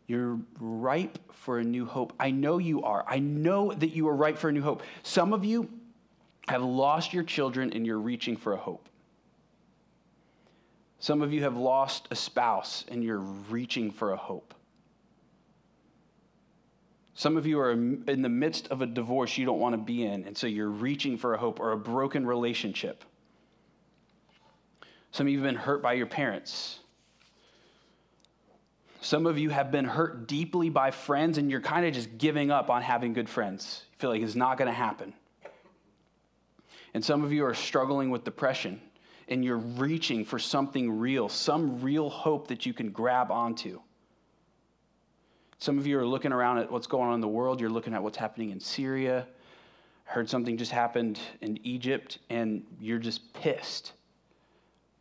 You're 0.07 0.39
ripe 0.59 1.19
for 1.31 1.59
a 1.59 1.63
new 1.63 1.85
hope. 1.85 2.13
I 2.19 2.31
know 2.31 2.57
you 2.57 2.81
are. 2.81 3.05
I 3.07 3.19
know 3.19 3.71
that 3.71 3.89
you 3.89 4.07
are 4.07 4.15
ripe 4.15 4.39
for 4.39 4.49
a 4.49 4.51
new 4.51 4.63
hope. 4.63 4.81
Some 5.03 5.31
of 5.31 5.45
you 5.45 5.69
have 6.47 6.61
lost 6.61 7.13
your 7.13 7.23
children 7.23 7.71
and 7.73 7.85
you're 7.85 7.99
reaching 7.99 8.35
for 8.35 8.53
a 8.53 8.57
hope. 8.57 8.89
Some 10.99 11.21
of 11.21 11.33
you 11.33 11.43
have 11.43 11.57
lost 11.57 12.07
a 12.11 12.15
spouse 12.15 12.85
and 12.87 13.03
you're 13.03 13.17
reaching 13.17 13.91
for 13.91 14.11
a 14.11 14.17
hope. 14.17 14.53
Some 17.13 17.37
of 17.37 17.45
you 17.45 17.59
are 17.59 17.71
in 17.71 18.21
the 18.21 18.29
midst 18.29 18.67
of 18.69 18.81
a 18.81 18.85
divorce 18.85 19.37
you 19.37 19.45
don't 19.45 19.59
want 19.59 19.73
to 19.73 19.77
be 19.77 20.03
in, 20.03 20.25
and 20.25 20.35
so 20.35 20.47
you're 20.47 20.69
reaching 20.69 21.17
for 21.17 21.33
a 21.33 21.37
hope 21.37 21.59
or 21.59 21.71
a 21.71 21.77
broken 21.77 22.25
relationship. 22.25 23.03
Some 25.11 25.27
of 25.27 25.33
you 25.33 25.39
have 25.39 25.47
been 25.47 25.61
hurt 25.61 25.83
by 25.83 25.93
your 25.93 26.07
parents. 26.07 26.79
Some 29.01 29.25
of 29.25 29.37
you 29.37 29.49
have 29.49 29.71
been 29.71 29.85
hurt 29.85 30.27
deeply 30.27 30.69
by 30.69 30.91
friends, 30.91 31.37
and 31.37 31.51
you're 31.51 31.61
kind 31.61 31.85
of 31.85 31.93
just 31.93 32.17
giving 32.17 32.49
up 32.49 32.69
on 32.69 32.81
having 32.81 33.13
good 33.13 33.29
friends. 33.29 33.83
You 33.91 33.99
feel 33.99 34.09
like 34.09 34.21
it's 34.21 34.35
not 34.35 34.57
going 34.57 34.69
to 34.69 34.73
happen. 34.73 35.13
And 36.93 37.03
some 37.03 37.23
of 37.23 37.31
you 37.31 37.45
are 37.45 37.53
struggling 37.53 38.09
with 38.09 38.23
depression, 38.23 38.81
and 39.27 39.45
you're 39.45 39.57
reaching 39.57 40.25
for 40.25 40.39
something 40.39 40.99
real, 40.99 41.29
some 41.29 41.81
real 41.81 42.09
hope 42.09 42.47
that 42.47 42.65
you 42.65 42.73
can 42.73 42.89
grab 42.89 43.31
onto. 43.31 43.79
Some 45.57 45.77
of 45.77 45.85
you 45.85 45.99
are 45.99 46.05
looking 46.05 46.33
around 46.33 46.57
at 46.57 46.71
what's 46.71 46.87
going 46.87 47.07
on 47.09 47.13
in 47.13 47.21
the 47.21 47.27
world. 47.27 47.61
You're 47.61 47.69
looking 47.69 47.93
at 47.93 48.01
what's 48.01 48.17
happening 48.17 48.49
in 48.49 48.59
Syria. 48.59 49.27
Heard 50.05 50.29
something 50.29 50.57
just 50.57 50.71
happened 50.71 51.19
in 51.39 51.59
Egypt, 51.63 52.17
and 52.29 52.65
you're 52.81 52.99
just 52.99 53.31
pissed. 53.33 53.93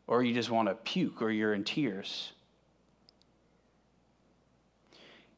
Or 0.07 0.23
you 0.23 0.35
just 0.35 0.51
want 0.51 0.69
to 0.69 0.75
puke, 0.75 1.23
or 1.23 1.31
you're 1.31 1.55
in 1.55 1.65
tears. 1.65 2.33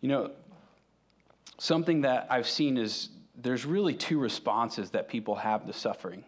You 0.01 0.09
know, 0.09 0.31
something 1.59 2.01
that 2.01 2.27
I've 2.29 2.49
seen 2.49 2.77
is 2.77 3.11
there's 3.37 3.65
really 3.65 3.95
two 3.95 4.19
responses 4.19 4.91
that 4.91 5.09
people 5.09 5.37
have 5.37 5.67
to 5.67 5.73
suffering. 5.73 6.25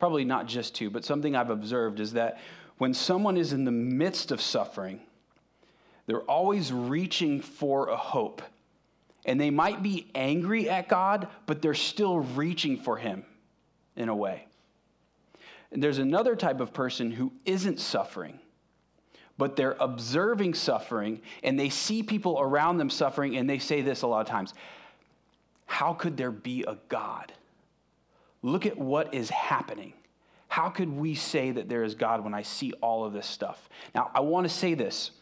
Probably 0.00 0.24
not 0.24 0.46
just 0.46 0.74
two, 0.74 0.90
but 0.90 1.04
something 1.04 1.36
I've 1.36 1.50
observed 1.50 2.00
is 2.00 2.14
that 2.14 2.40
when 2.78 2.94
someone 2.94 3.36
is 3.36 3.52
in 3.52 3.64
the 3.64 3.70
midst 3.70 4.32
of 4.32 4.40
suffering, 4.40 5.00
they're 6.06 6.22
always 6.22 6.72
reaching 6.72 7.42
for 7.42 7.88
a 7.88 7.96
hope. 7.96 8.40
And 9.26 9.38
they 9.38 9.50
might 9.50 9.82
be 9.82 10.10
angry 10.14 10.70
at 10.70 10.88
God, 10.88 11.28
but 11.44 11.60
they're 11.60 11.74
still 11.74 12.20
reaching 12.20 12.78
for 12.78 12.96
Him 12.96 13.24
in 13.94 14.08
a 14.08 14.16
way. 14.16 14.46
And 15.70 15.82
there's 15.82 15.98
another 15.98 16.34
type 16.34 16.60
of 16.60 16.72
person 16.72 17.10
who 17.10 17.32
isn't 17.44 17.78
suffering, 17.78 18.40
but 19.36 19.54
they're 19.54 19.76
observing 19.78 20.54
suffering 20.54 21.20
and 21.44 21.60
they 21.60 21.68
see 21.68 22.02
people 22.02 22.40
around 22.40 22.78
them 22.78 22.88
suffering 22.88 23.36
and 23.36 23.48
they 23.48 23.58
say 23.58 23.82
this 23.82 24.00
a 24.00 24.06
lot 24.06 24.22
of 24.22 24.26
times 24.26 24.54
How 25.66 25.92
could 25.92 26.16
there 26.16 26.32
be 26.32 26.64
a 26.66 26.78
God? 26.88 27.34
Look 28.42 28.66
at 28.66 28.78
what 28.78 29.14
is 29.14 29.30
happening. 29.30 29.92
How 30.48 30.68
could 30.68 30.88
we 30.88 31.14
say 31.14 31.52
that 31.52 31.68
there 31.68 31.84
is 31.84 31.94
God 31.94 32.24
when 32.24 32.34
I 32.34 32.42
see 32.42 32.72
all 32.80 33.04
of 33.04 33.12
this 33.12 33.26
stuff? 33.26 33.68
Now, 33.94 34.10
I 34.14 34.20
want 34.20 34.48
to 34.48 34.52
say 34.52 34.74
this 34.74 35.12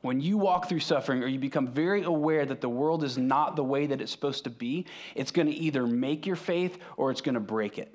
when 0.00 0.20
you 0.20 0.38
walk 0.38 0.68
through 0.68 0.80
suffering 0.80 1.22
or 1.22 1.26
you 1.26 1.38
become 1.38 1.66
very 1.66 2.04
aware 2.04 2.46
that 2.46 2.60
the 2.60 2.68
world 2.68 3.02
is 3.02 3.18
not 3.18 3.56
the 3.56 3.64
way 3.64 3.86
that 3.86 4.00
it's 4.00 4.12
supposed 4.12 4.44
to 4.44 4.50
be, 4.50 4.86
it's 5.14 5.30
going 5.30 5.48
to 5.48 5.54
either 5.54 5.86
make 5.86 6.26
your 6.26 6.36
faith 6.36 6.78
or 6.96 7.10
it's 7.10 7.20
going 7.20 7.34
to 7.34 7.40
break 7.40 7.78
it. 7.78 7.92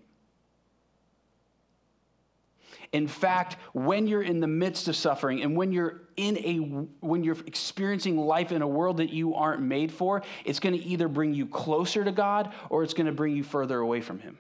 In 2.94 3.08
fact, 3.08 3.56
when 3.74 4.06
you're 4.06 4.22
in 4.22 4.42
the 4.42 4.48
midst 4.48 4.90
of 4.90 4.98
suffering 4.98 5.42
and 5.42 5.56
when 5.56 5.72
you're 5.72 6.02
in 6.18 6.38
a 6.38 6.58
when 7.06 7.24
you're 7.24 7.38
experiencing 7.48 8.18
life 8.18 8.52
in 8.52 8.62
a 8.62 8.68
world 8.68 8.98
that 8.98 9.12
you 9.12 9.34
aren't 9.34 9.62
made 9.62 9.92
for, 9.92 10.24
it's 10.44 10.60
going 10.60 10.78
to 10.78 10.84
either 10.84 11.08
bring 11.08 11.34
you 11.34 11.46
closer 11.46 12.04
to 12.04 12.12
God 12.12 12.54
or 12.70 12.84
it's 12.84 12.94
going 12.94 13.06
to 13.06 13.14
bring 13.14 13.36
you 13.36 13.44
further 13.44 13.80
away 13.80 14.02
from 14.02 14.20
him. 14.20 14.38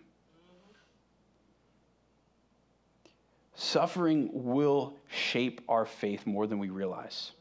Suffering 3.53 4.29
will 4.34 4.98
shape 5.08 5.62
our 5.70 5.86
faith 5.86 6.25
more 6.25 6.46
than 6.46 6.60
we 6.60 6.70
realize. 6.70 7.31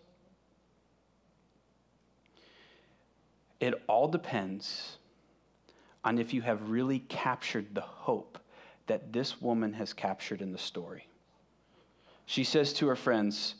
It 3.58 3.74
all 3.88 4.06
depends 4.06 4.98
on 6.04 6.18
if 6.18 6.32
you 6.32 6.42
have 6.42 6.70
really 6.70 7.00
captured 7.00 7.74
the 7.74 7.80
hope 7.80 8.38
that 8.90 9.12
this 9.12 9.40
woman 9.40 9.74
has 9.74 9.92
captured 9.92 10.42
in 10.42 10.50
the 10.50 10.58
story. 10.58 11.06
She 12.26 12.42
says 12.42 12.72
to 12.72 12.88
her 12.88 12.96
friends, 12.96 13.54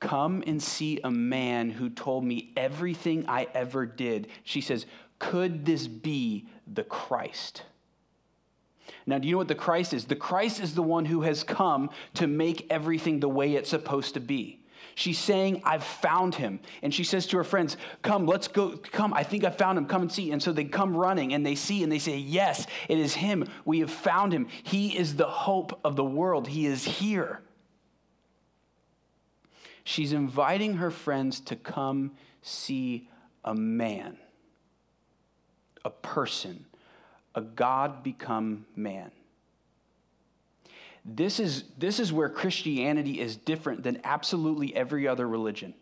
Come 0.00 0.42
and 0.46 0.62
see 0.62 0.98
a 1.04 1.10
man 1.10 1.68
who 1.68 1.90
told 1.90 2.24
me 2.24 2.50
everything 2.56 3.26
I 3.28 3.48
ever 3.52 3.84
did. 3.84 4.28
She 4.42 4.62
says, 4.62 4.86
Could 5.18 5.66
this 5.66 5.86
be 5.86 6.48
the 6.66 6.84
Christ? 6.84 7.64
Now, 9.04 9.18
do 9.18 9.28
you 9.28 9.32
know 9.32 9.38
what 9.38 9.48
the 9.48 9.54
Christ 9.54 9.92
is? 9.92 10.06
The 10.06 10.16
Christ 10.16 10.58
is 10.58 10.74
the 10.74 10.82
one 10.82 11.04
who 11.04 11.20
has 11.20 11.44
come 11.44 11.90
to 12.14 12.26
make 12.26 12.66
everything 12.70 13.20
the 13.20 13.28
way 13.28 13.56
it's 13.56 13.68
supposed 13.68 14.14
to 14.14 14.20
be. 14.20 14.59
She's 15.00 15.18
saying, 15.18 15.62
I've 15.64 15.82
found 15.82 16.34
him. 16.34 16.60
And 16.82 16.92
she 16.92 17.04
says 17.04 17.26
to 17.28 17.38
her 17.38 17.44
friends, 17.44 17.78
Come, 18.02 18.26
let's 18.26 18.48
go. 18.48 18.76
Come, 18.76 19.14
I 19.14 19.22
think 19.22 19.44
I 19.44 19.50
found 19.50 19.78
him. 19.78 19.86
Come 19.86 20.02
and 20.02 20.12
see. 20.12 20.30
And 20.30 20.42
so 20.42 20.52
they 20.52 20.64
come 20.64 20.94
running 20.94 21.32
and 21.32 21.44
they 21.44 21.54
see 21.54 21.82
and 21.82 21.90
they 21.90 21.98
say, 21.98 22.18
Yes, 22.18 22.66
it 22.86 22.98
is 22.98 23.14
him. 23.14 23.46
We 23.64 23.80
have 23.80 23.90
found 23.90 24.34
him. 24.34 24.46
He 24.62 24.98
is 24.98 25.16
the 25.16 25.26
hope 25.26 25.80
of 25.84 25.96
the 25.96 26.04
world. 26.04 26.48
He 26.48 26.66
is 26.66 26.84
here. 26.84 27.40
She's 29.84 30.12
inviting 30.12 30.74
her 30.74 30.90
friends 30.90 31.40
to 31.40 31.56
come 31.56 32.10
see 32.42 33.08
a 33.42 33.54
man, 33.54 34.18
a 35.82 35.88
person, 35.88 36.66
a 37.34 37.40
God 37.40 38.02
become 38.02 38.66
man. 38.76 39.12
This 41.04 41.40
is, 41.40 41.64
this 41.78 41.98
is 41.98 42.12
where 42.12 42.28
Christianity 42.28 43.20
is 43.20 43.36
different 43.36 43.82
than 43.82 44.00
absolutely 44.04 44.74
every 44.74 45.08
other 45.08 45.26
religion. 45.26 45.74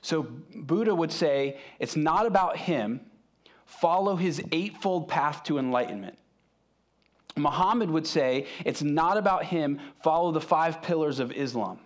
So, 0.00 0.22
Buddha 0.54 0.94
would 0.94 1.10
say 1.10 1.58
it's 1.80 1.96
not 1.96 2.26
about 2.26 2.56
him, 2.56 3.00
follow 3.66 4.14
his 4.16 4.40
eightfold 4.52 5.08
path 5.08 5.42
to 5.44 5.58
enlightenment. 5.58 6.16
Muhammad 7.36 7.90
would 7.90 8.06
say 8.06 8.46
it's 8.64 8.82
not 8.82 9.16
about 9.16 9.44
him, 9.44 9.80
follow 10.02 10.30
the 10.30 10.40
five 10.40 10.82
pillars 10.82 11.18
of 11.18 11.32
Islam. 11.32 11.80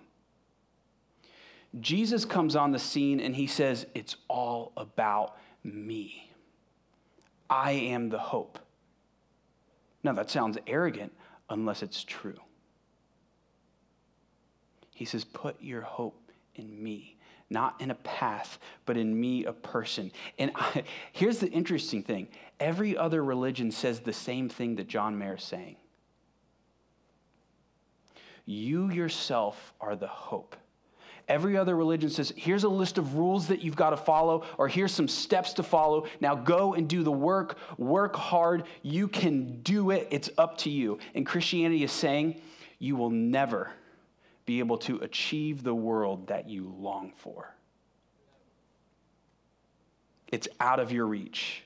Jesus 1.81 2.25
comes 2.27 2.55
on 2.55 2.73
the 2.73 2.79
scene 2.79 3.19
and 3.19 3.35
he 3.35 3.47
says, 3.47 3.87
It's 3.95 4.17
all 4.29 4.73
about 4.77 5.37
me. 5.65 6.31
I 7.49 7.73
am 7.73 8.11
the 8.11 8.19
hope. 8.19 8.59
Now, 10.05 10.13
that 10.13 10.31
sounds 10.31 10.59
arrogant 10.67 11.13
unless 11.53 11.83
it's 11.83 12.03
true. 12.03 12.41
He 14.95 15.05
says, 15.05 15.25
Put 15.25 15.63
your 15.63 15.83
hope 15.83 16.33
in 16.55 16.83
me, 16.83 17.17
not 17.51 17.81
in 17.81 17.91
a 17.91 17.97
path, 17.97 18.59
but 18.87 18.97
in 18.97 19.19
me, 19.19 19.45
a 19.45 19.53
person. 19.53 20.11
And 20.39 20.53
I, 20.55 20.85
here's 21.13 21.39
the 21.39 21.49
interesting 21.49 22.03
thing 22.03 22.29
every 22.59 22.97
other 22.97 23.25
religion 23.25 23.71
says 23.71 24.01
the 24.01 24.13
same 24.13 24.49
thing 24.49 24.77
that 24.77 24.89
John 24.89 25.19
Mayer 25.19 25.37
is 25.37 25.45
saying. 25.45 25.77
You 28.45 28.91
yourself 28.91 29.73
are 29.81 29.95
the 29.95 30.09
hope. 30.09 30.57
Every 31.29 31.57
other 31.57 31.77
religion 31.77 32.11
says, 32.11 32.33
here's 32.37 32.65
a 32.65 32.69
list 32.69 32.99
of 32.99 33.15
rules 33.15 33.49
that 33.49 33.63
you've 33.63 33.77
got 33.77 33.91
to 33.91 33.97
follow, 33.97 34.45
or 34.59 34.69
here's 34.69 34.93
some 34.93 35.09
steps 35.09 35.55
to 35.55 35.63
follow. 35.63 36.07
Now 36.21 36.35
go 36.35 36.75
and 36.75 36.89
do 36.89 37.03
the 37.03 37.13
work, 37.13 37.57
work 37.79 38.17
hard. 38.17 38.65
You 38.83 39.09
can 39.09 39.63
do 39.63 39.91
it. 39.91 40.09
It's 40.11 40.31
up 40.37 40.59
to 40.59 40.71
you. 40.71 40.99
And 41.15 41.25
Christianity 41.25 41.85
is 41.85 41.93
saying, 41.93 42.41
you 42.79 42.97
will 42.97 43.11
never 43.11 43.71
be 44.45 44.59
able 44.59 44.79
to 44.79 44.97
achieve 44.99 45.63
the 45.63 45.75
world 45.75 46.27
that 46.27 46.49
you 46.49 46.75
long 46.79 47.13
for. 47.17 47.55
It's 50.29 50.49
out 50.59 50.81
of 50.81 50.91
your 50.91 51.07
reach. 51.07 51.63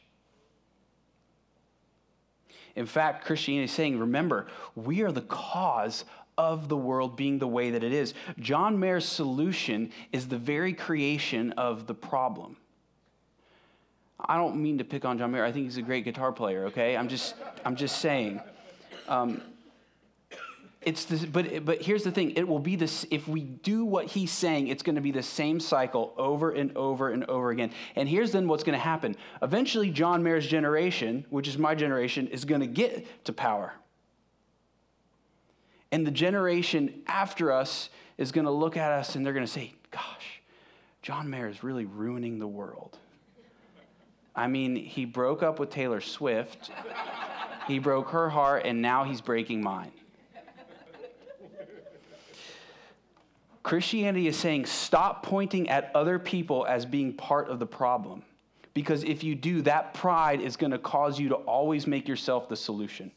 In 2.75 2.84
fact, 2.84 3.25
Christianity 3.25 3.64
is 3.64 3.72
saying, 3.72 3.98
remember, 3.98 4.48
we 4.75 5.02
are 5.02 5.10
the 5.10 5.22
cause 5.22 6.04
of 6.38 6.69
the 6.69 6.76
world 6.76 7.16
being 7.16 7.38
the 7.38 7.47
way 7.47 7.71
that 7.71 7.83
it 7.83 7.93
is. 7.93 8.14
John 8.38 8.78
Mayer's 8.78 9.07
solution 9.07 9.90
is 10.12 10.28
the 10.28 10.38
very 10.38 10.73
creation 10.73 11.52
of 11.52 11.87
the 11.87 11.95
problem. 11.95 12.57
I 14.19 14.37
don't 14.37 14.57
mean 14.57 14.78
to 14.78 14.85
pick 14.85 15.05
on 15.05 15.19
John 15.19 15.33
Mayer. 15.33 15.45
I 15.45 15.52
think 15.52 15.66
he's 15.66 15.76
a 15.76 15.83
great 15.83 16.05
guitar 16.05 16.33
player, 16.33 16.66
okay? 16.66 16.97
I'm 16.97 17.09
just, 17.09 17.35
I'm 17.64 17.76
just 17.76 18.00
saying. 18.00 18.40
Um, 19.09 19.43
it's 20.83 21.05
this, 21.05 21.25
but, 21.25 21.64
but 21.64 21.83
here's 21.83 22.05
the 22.05 22.12
thing 22.12 22.31
it 22.33 22.47
will 22.47 22.61
be 22.61 22.76
this 22.76 23.05
if 23.11 23.26
we 23.26 23.40
do 23.43 23.85
what 23.85 24.07
he's 24.07 24.31
saying 24.31 24.69
it's 24.69 24.85
going 24.85 24.95
to 24.95 25.00
be 25.00 25.11
the 25.11 25.23
same 25.23 25.59
cycle 25.59 26.14
over 26.16 26.52
and 26.52 26.75
over 26.76 27.11
and 27.11 27.25
over 27.25 27.50
again 27.50 27.73
and 27.97 28.09
here's 28.09 28.31
then 28.31 28.47
what's 28.47 28.62
going 28.62 28.78
to 28.78 28.83
happen 28.83 29.16
eventually 29.43 29.90
john 29.90 30.23
mayer's 30.23 30.47
generation 30.47 31.26
which 31.31 31.49
is 31.49 31.59
my 31.59 31.75
generation 31.75 32.28
is 32.28 32.45
going 32.45 32.61
to 32.61 32.69
get 32.69 33.25
to 33.25 33.33
power 33.33 33.75
and 35.93 36.07
the 36.07 36.11
generation 36.11 37.02
after 37.07 37.52
us 37.52 37.90
is 38.19 38.33
going 38.33 38.47
to 38.47 38.50
look 38.50 38.76
at 38.76 38.93
us 38.93 39.14
and 39.14 39.25
they're 39.25 39.33
going 39.33 39.47
to 39.47 39.52
say, 39.52 39.75
Gosh, 39.90 40.43
John 41.02 41.31
Mayer 41.31 41.49
is 41.49 41.62
really 41.62 41.85
ruining 41.85 42.38
the 42.38 42.47
world. 42.47 42.99
I 44.35 44.49
mean, 44.49 44.76
he 44.76 45.05
broke 45.07 45.43
up 45.43 45.59
with 45.59 45.71
Taylor 45.71 46.00
Swift, 46.00 46.71
he 47.66 47.78
broke 47.78 48.11
her 48.11 48.28
heart, 48.28 48.62
and 48.66 48.83
now 48.83 49.05
he's 49.05 49.21
breaking 49.21 49.62
mine. 49.62 49.93
Christianity 53.62 54.28
is 54.28 54.37
saying 54.37 54.66
stop 54.66 55.25
pointing 55.25 55.69
at 55.71 55.90
other 55.95 56.21
people 56.21 56.64
as 56.66 56.87
being 56.87 57.12
part 57.12 57.49
of 57.49 57.59
the 57.59 57.66
problem. 57.66 58.23
Because 58.75 59.02
if 59.02 59.25
you 59.25 59.35
do, 59.35 59.62
that 59.62 59.95
pride 59.95 60.40
is 60.40 60.55
going 60.55 60.71
to 60.71 60.78
cause 60.78 61.19
you 61.19 61.31
to 61.31 61.35
always 61.35 61.87
make 61.87 62.07
yourself 62.07 62.49
the 62.49 62.55
solution. 62.55 63.11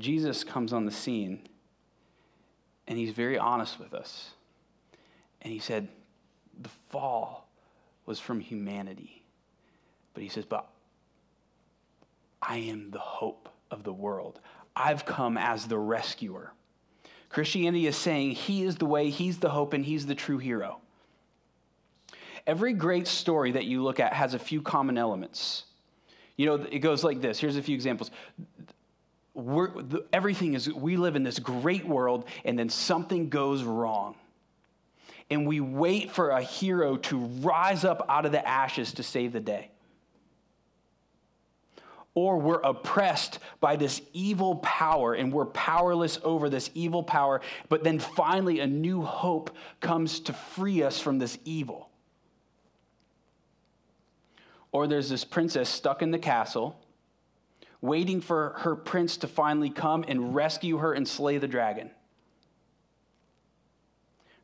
Jesus 0.00 0.42
comes 0.44 0.72
on 0.72 0.86
the 0.86 0.90
scene 0.90 1.46
and 2.88 2.98
he's 2.98 3.12
very 3.12 3.38
honest 3.38 3.78
with 3.78 3.94
us. 3.94 4.30
And 5.42 5.52
he 5.52 5.58
said, 5.58 5.88
The 6.60 6.70
fall 6.88 7.48
was 8.06 8.18
from 8.18 8.40
humanity. 8.40 9.22
But 10.12 10.22
he 10.22 10.28
says, 10.28 10.44
But 10.44 10.68
I 12.42 12.56
am 12.56 12.90
the 12.90 12.98
hope 12.98 13.48
of 13.70 13.84
the 13.84 13.92
world. 13.92 14.40
I've 14.74 15.04
come 15.04 15.38
as 15.38 15.66
the 15.66 15.78
rescuer. 15.78 16.52
Christianity 17.28 17.86
is 17.86 17.96
saying 17.96 18.32
he 18.32 18.64
is 18.64 18.76
the 18.76 18.86
way, 18.86 19.10
he's 19.10 19.38
the 19.38 19.50
hope, 19.50 19.72
and 19.72 19.84
he's 19.84 20.06
the 20.06 20.14
true 20.14 20.38
hero. 20.38 20.80
Every 22.46 22.72
great 22.72 23.06
story 23.06 23.52
that 23.52 23.66
you 23.66 23.82
look 23.82 24.00
at 24.00 24.12
has 24.14 24.34
a 24.34 24.38
few 24.38 24.62
common 24.62 24.98
elements. 24.98 25.64
You 26.36 26.46
know, 26.46 26.54
it 26.54 26.78
goes 26.78 27.04
like 27.04 27.20
this. 27.20 27.38
Here's 27.38 27.56
a 27.56 27.62
few 27.62 27.74
examples 27.74 28.10
the, 29.34 30.04
everything 30.12 30.54
is, 30.54 30.72
we 30.72 30.96
live 30.96 31.16
in 31.16 31.22
this 31.22 31.38
great 31.38 31.86
world, 31.86 32.24
and 32.44 32.58
then 32.58 32.68
something 32.68 33.28
goes 33.28 33.62
wrong. 33.62 34.16
And 35.30 35.46
we 35.46 35.60
wait 35.60 36.10
for 36.10 36.30
a 36.30 36.42
hero 36.42 36.96
to 36.96 37.18
rise 37.18 37.84
up 37.84 38.04
out 38.08 38.26
of 38.26 38.32
the 38.32 38.46
ashes 38.46 38.94
to 38.94 39.02
save 39.02 39.32
the 39.32 39.40
day. 39.40 39.70
Or 42.14 42.38
we're 42.38 42.60
oppressed 42.60 43.38
by 43.60 43.76
this 43.76 44.02
evil 44.12 44.56
power 44.56 45.14
and 45.14 45.32
we're 45.32 45.46
powerless 45.46 46.18
over 46.24 46.50
this 46.50 46.68
evil 46.74 47.04
power, 47.04 47.40
but 47.68 47.84
then 47.84 48.00
finally 48.00 48.58
a 48.58 48.66
new 48.66 49.02
hope 49.02 49.54
comes 49.80 50.18
to 50.20 50.32
free 50.32 50.82
us 50.82 50.98
from 50.98 51.20
this 51.20 51.38
evil. 51.44 51.88
Or 54.72 54.88
there's 54.88 55.08
this 55.08 55.24
princess 55.24 55.68
stuck 55.68 56.02
in 56.02 56.10
the 56.10 56.18
castle 56.18 56.76
waiting 57.80 58.20
for 58.20 58.54
her 58.58 58.76
prince 58.76 59.16
to 59.18 59.26
finally 59.26 59.70
come 59.70 60.04
and 60.06 60.34
rescue 60.34 60.78
her 60.78 60.92
and 60.92 61.06
slay 61.06 61.38
the 61.38 61.48
dragon. 61.48 61.90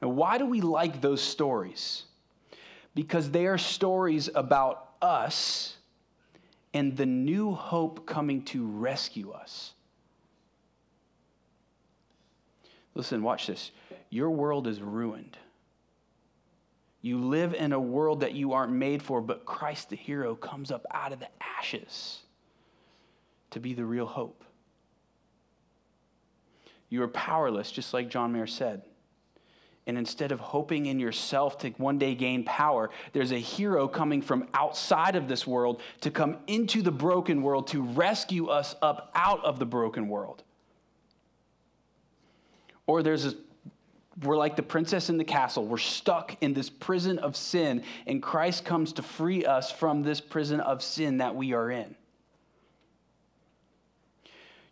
Now, 0.00 0.08
why 0.08 0.38
do 0.38 0.46
we 0.46 0.60
like 0.60 1.00
those 1.00 1.20
stories? 1.20 2.04
Because 2.94 3.30
they 3.30 3.46
are 3.46 3.58
stories 3.58 4.30
about 4.34 4.88
us 5.02 5.76
and 6.72 6.96
the 6.96 7.06
new 7.06 7.52
hope 7.52 8.06
coming 8.06 8.42
to 8.44 8.66
rescue 8.66 9.32
us. 9.32 9.72
Listen, 12.94 13.22
watch 13.22 13.46
this. 13.46 13.70
Your 14.08 14.30
world 14.30 14.66
is 14.66 14.80
ruined. 14.80 15.36
You 17.02 17.18
live 17.18 17.54
in 17.54 17.72
a 17.72 17.80
world 17.80 18.20
that 18.20 18.32
you 18.32 18.54
aren't 18.54 18.72
made 18.72 19.02
for, 19.02 19.20
but 19.20 19.44
Christ 19.44 19.90
the 19.90 19.96
hero 19.96 20.34
comes 20.34 20.70
up 20.70 20.86
out 20.92 21.12
of 21.12 21.20
the 21.20 21.28
ashes 21.58 22.22
to 23.56 23.60
be 23.60 23.72
the 23.72 23.86
real 23.86 24.04
hope. 24.04 24.44
You 26.90 27.02
are 27.02 27.08
powerless, 27.08 27.72
just 27.72 27.94
like 27.94 28.10
John 28.10 28.30
Mayer 28.34 28.46
said. 28.46 28.82
And 29.86 29.96
instead 29.96 30.30
of 30.30 30.40
hoping 30.40 30.84
in 30.84 31.00
yourself 31.00 31.56
to 31.60 31.70
one 31.70 31.96
day 31.96 32.14
gain 32.14 32.44
power, 32.44 32.90
there's 33.14 33.32
a 33.32 33.38
hero 33.38 33.88
coming 33.88 34.20
from 34.20 34.46
outside 34.52 35.16
of 35.16 35.26
this 35.26 35.46
world 35.46 35.80
to 36.02 36.10
come 36.10 36.36
into 36.46 36.82
the 36.82 36.92
broken 36.92 37.40
world 37.40 37.68
to 37.68 37.80
rescue 37.80 38.48
us 38.48 38.74
up 38.82 39.10
out 39.14 39.42
of 39.42 39.58
the 39.58 39.64
broken 39.64 40.08
world. 40.08 40.42
Or 42.86 43.02
there's 43.02 43.24
a 43.24 43.34
we're 44.22 44.36
like 44.36 44.56
the 44.56 44.62
princess 44.62 45.08
in 45.08 45.16
the 45.16 45.24
castle. 45.24 45.66
We're 45.66 45.78
stuck 45.78 46.36
in 46.42 46.52
this 46.52 46.68
prison 46.68 47.18
of 47.18 47.36
sin, 47.36 47.84
and 48.06 48.22
Christ 48.22 48.66
comes 48.66 48.92
to 48.94 49.02
free 49.02 49.46
us 49.46 49.70
from 49.70 50.02
this 50.02 50.20
prison 50.20 50.60
of 50.60 50.82
sin 50.82 51.18
that 51.18 51.34
we 51.34 51.54
are 51.54 51.70
in 51.70 51.94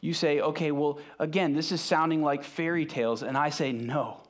you 0.04 0.12
say, 0.12 0.38
okay, 0.38 0.70
well, 0.70 0.98
again, 1.18 1.54
this 1.54 1.72
is 1.72 1.80
sounding 1.80 2.20
like 2.20 2.44
fairy 2.44 2.84
tales. 2.84 3.22
And 3.22 3.38
I 3.38 3.48
say, 3.48 3.72
no. 3.72 4.20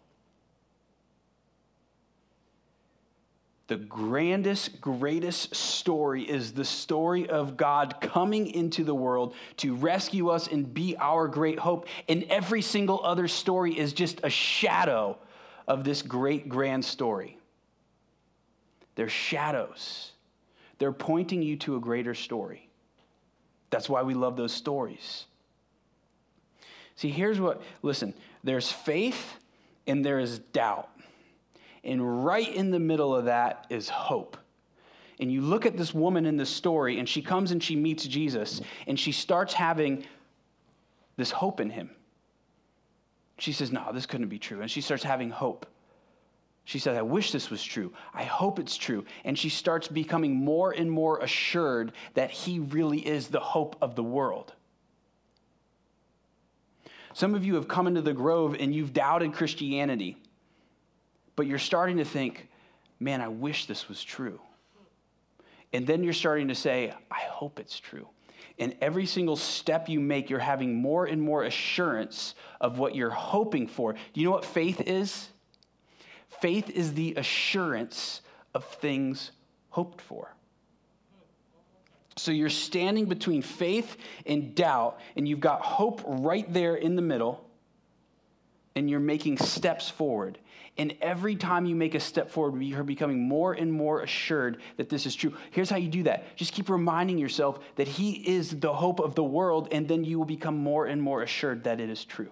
The 3.67 3.75
grandest, 3.75 4.81
greatest 4.81 5.57
story 5.57 6.23
is 6.23 6.53
the 6.53 6.65
story 6.65 7.29
of 7.29 7.57
God 7.57 7.97
coming 8.01 8.47
into 8.47 8.85
the 8.85 8.95
world 8.95 9.35
to 9.57 9.75
rescue 9.75 10.29
us 10.29 10.47
and 10.47 10.73
be 10.73 10.97
our 10.97 11.27
great 11.27 11.59
hope. 11.59 11.89
And 12.09 12.23
every 12.31 12.63
single 12.63 13.05
other 13.05 13.27
story 13.27 13.77
is 13.77 13.93
just 13.93 14.21
a 14.23 14.31
shadow 14.31 15.19
of 15.67 15.83
this 15.83 16.03
great, 16.03 16.49
grand 16.49 16.85
story. 16.85 17.37
They're 18.95 19.09
shadows, 19.09 20.13
they're 20.79 20.93
pointing 20.93 21.43
you 21.43 21.57
to 21.57 21.75
a 21.75 21.81
greater 21.81 22.15
story. 22.15 22.69
That's 23.71 23.89
why 23.89 24.03
we 24.03 24.15
love 24.15 24.37
those 24.37 24.53
stories. 24.53 25.25
See, 26.97 27.11
here's 27.11 27.41
what, 27.41 27.63
listen, 27.83 28.15
there's 28.43 28.71
faith 28.71 29.35
and 29.87 30.05
there 30.05 30.19
is 30.19 30.39
doubt. 30.39 30.89
And 31.83 32.25
right 32.25 32.49
in 32.49 32.71
the 32.71 32.79
middle 32.79 33.15
of 33.15 33.27
that 33.27 33.67
is 33.69 33.89
hope. 33.89 34.37
And 35.21 35.31
you 35.31 35.43
look 35.43 35.67
at 35.67 35.77
this 35.77 35.95
woman 35.95 36.27
in 36.27 36.37
this 36.37 36.51
story, 36.51 36.99
and 36.99 37.09
she 37.09 37.23
comes 37.23 37.53
and 37.53 37.63
she 37.63 37.77
meets 37.77 38.07
Jesus, 38.07 38.61
and 38.87 38.99
she 38.99 39.13
starts 39.13 39.55
having 39.55 40.05
this 41.17 41.31
hope 41.31 41.61
in 41.61 41.71
him. 41.71 41.91
She 43.39 43.53
says, 43.53 43.71
No, 43.71 43.91
this 43.93 44.07
couldn't 44.07 44.29
be 44.29 44.39
true. 44.39 44.61
And 44.61 44.71
she 44.71 44.81
starts 44.81 45.05
having 45.05 45.31
hope. 45.31 45.67
She 46.65 46.79
says, 46.79 46.97
I 46.97 47.03
wish 47.03 47.31
this 47.31 47.51
was 47.51 47.63
true. 47.63 47.93
I 48.15 48.25
hope 48.25 48.59
it's 48.59 48.77
true. 48.77 49.05
And 49.25 49.39
she 49.39 49.51
starts 49.51 49.87
becoming 49.87 50.35
more 50.35 50.73
and 50.73 50.91
more 50.91 51.19
assured 51.19 51.93
that 52.15 52.31
he 52.31 52.59
really 52.59 53.07
is 53.07 53.29
the 53.29 53.41
hope 53.41 53.77
of 53.83 53.97
the 53.97 54.03
world. 54.03 54.55
Some 57.15 57.37
of 57.37 57.45
you 57.45 57.55
have 57.55 57.69
come 57.69 57.87
into 57.87 58.03
the 58.03 58.13
grove 58.13 58.57
and 58.59 58.75
you've 58.75 58.93
doubted 58.93 59.33
Christianity, 59.33 60.17
but 61.37 61.47
you're 61.47 61.61
starting 61.61 61.99
to 61.99 62.05
think, 62.05 62.49
man, 62.99 63.21
I 63.21 63.29
wish 63.29 63.67
this 63.67 63.89
was 63.89 64.03
true. 64.03 64.41
And 65.73 65.87
then 65.87 66.03
you're 66.03 66.13
starting 66.13 66.49
to 66.49 66.57
say, 66.57 66.93
I 67.11 67.21
hope 67.21 67.61
it's 67.61 67.79
true. 67.79 68.09
And 68.59 68.77
every 68.81 69.07
single 69.07 69.37
step 69.37 69.89
you 69.89 70.01
make, 70.01 70.29
you're 70.29 70.41
having 70.41 70.75
more 70.75 71.07
and 71.07 71.23
more 71.23 71.45
assurance 71.45 72.35
of 72.61 72.79
what 72.79 72.97
you're 72.97 73.11
hoping 73.11 73.69
for. 73.69 73.93
Do 73.93 74.21
you 74.21 74.27
know 74.27 74.33
what 74.33 74.45
faith 74.45 74.81
is? 74.81 75.29
Faith 76.41 76.69
is 76.69 76.95
the 76.95 77.15
assurance 77.17 78.23
of 78.55 78.65
things 78.65 79.31
hoped 79.71 80.01
for. 80.01 80.35
So 82.17 82.31
you're 82.31 82.51
standing 82.51 83.07
between 83.07 83.43
faith 83.43 83.97
and 84.25 84.55
doubt, 84.55 85.01
and 85.17 85.27
you've 85.27 85.41
got 85.41 85.63
hope 85.63 86.01
right 86.07 86.51
there 86.53 86.77
in 86.77 86.95
the 86.97 87.03
middle, 87.03 87.45
and 88.77 88.89
you're 88.89 89.01
making 89.01 89.39
steps 89.39 89.89
forward. 89.89 90.39
And 90.77 90.95
every 91.01 91.37
time 91.37 91.67
you 91.67 91.77
make 91.77 91.95
a 91.95 92.01
step 92.01 92.31
forward, 92.31 92.61
you're 92.61 92.83
becoming 92.83 93.29
more 93.29 93.53
and 93.53 93.73
more 93.73 94.03
assured 94.03 94.59
that 94.77 94.89
this 94.89 95.07
is 95.07 95.15
true. 95.15 95.33
Here's 95.53 95.71
how 95.71 95.77
you 95.77 95.89
do 95.89 96.03
that 96.05 96.37
just 96.37 96.53
keep 96.53 96.69
reminding 96.69 97.19
yourself 97.19 97.61
that 97.77 97.87
He 97.87 98.13
is 98.13 98.59
the 98.59 98.73
hope 98.73 99.01
of 99.01 99.15
the 99.15 99.25
world, 99.25 99.69
and 99.71 99.87
then 99.87 100.05
you 100.05 100.19
will 100.19 100.25
become 100.25 100.57
more 100.57 100.87
and 100.87 101.01
more 101.01 101.23
assured 101.23 101.65
that 101.65 101.81
it 101.81 101.91
is 101.91 102.05
true. 102.05 102.31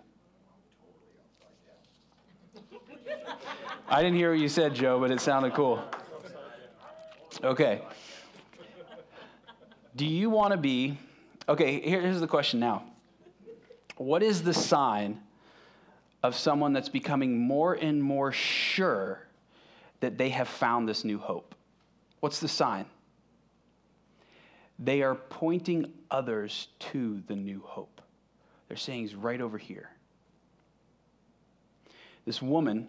I 3.88 4.02
didn't 4.02 4.16
hear 4.16 4.30
what 4.30 4.40
you 4.40 4.48
said, 4.48 4.74
Joe, 4.74 4.98
but 4.98 5.10
it 5.10 5.20
sounded 5.20 5.54
cool. 5.54 5.82
Okay. 7.44 7.82
Do 9.94 10.06
you 10.06 10.30
want 10.30 10.52
to 10.52 10.56
be, 10.56 10.98
okay, 11.48 11.80
here's 11.80 12.20
the 12.20 12.26
question 12.26 12.60
now. 12.60 12.84
What 13.96 14.22
is 14.22 14.42
the 14.42 14.54
sign 14.54 15.20
of 16.22 16.34
someone 16.34 16.72
that's 16.72 16.88
becoming 16.88 17.38
more 17.38 17.74
and 17.74 18.02
more 18.02 18.32
sure 18.32 19.26
that 20.00 20.16
they 20.16 20.30
have 20.30 20.48
found 20.48 20.88
this 20.88 21.04
new 21.04 21.18
hope? 21.18 21.54
What's 22.20 22.40
the 22.40 22.48
sign? 22.48 22.86
They 24.78 25.02
are 25.02 25.14
pointing 25.14 25.92
others 26.10 26.68
to 26.78 27.22
the 27.26 27.36
new 27.36 27.62
hope. 27.64 28.00
They're 28.68 28.76
saying 28.76 29.02
he's 29.02 29.14
right 29.14 29.40
over 29.40 29.58
here. 29.58 29.90
This 32.24 32.40
woman 32.40 32.88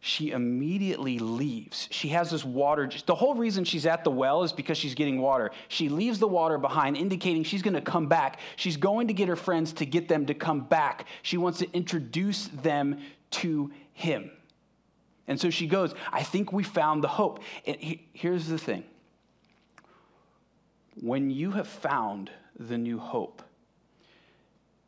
she 0.00 0.30
immediately 0.30 1.18
leaves. 1.18 1.86
She 1.90 2.08
has 2.08 2.30
this 2.30 2.42
water. 2.42 2.90
The 3.04 3.14
whole 3.14 3.34
reason 3.34 3.64
she's 3.64 3.84
at 3.84 4.02
the 4.02 4.10
well 4.10 4.42
is 4.42 4.52
because 4.52 4.78
she's 4.78 4.94
getting 4.94 5.20
water. 5.20 5.50
She 5.68 5.90
leaves 5.90 6.18
the 6.18 6.26
water 6.26 6.56
behind, 6.56 6.96
indicating 6.96 7.44
she's 7.44 7.60
going 7.60 7.74
to 7.74 7.82
come 7.82 8.06
back. 8.06 8.40
She's 8.56 8.78
going 8.78 9.08
to 9.08 9.14
get 9.14 9.28
her 9.28 9.36
friends 9.36 9.74
to 9.74 9.84
get 9.84 10.08
them 10.08 10.24
to 10.26 10.34
come 10.34 10.60
back. 10.62 11.06
She 11.22 11.36
wants 11.36 11.58
to 11.58 11.70
introduce 11.74 12.48
them 12.48 13.00
to 13.32 13.70
him. 13.92 14.30
And 15.28 15.38
so 15.38 15.50
she 15.50 15.66
goes, 15.66 15.94
I 16.10 16.22
think 16.22 16.50
we 16.50 16.64
found 16.64 17.04
the 17.04 17.08
hope. 17.08 17.40
And 17.66 17.98
here's 18.14 18.48
the 18.48 18.58
thing 18.58 18.84
when 20.98 21.30
you 21.30 21.52
have 21.52 21.68
found 21.68 22.30
the 22.58 22.78
new 22.78 22.98
hope, 22.98 23.42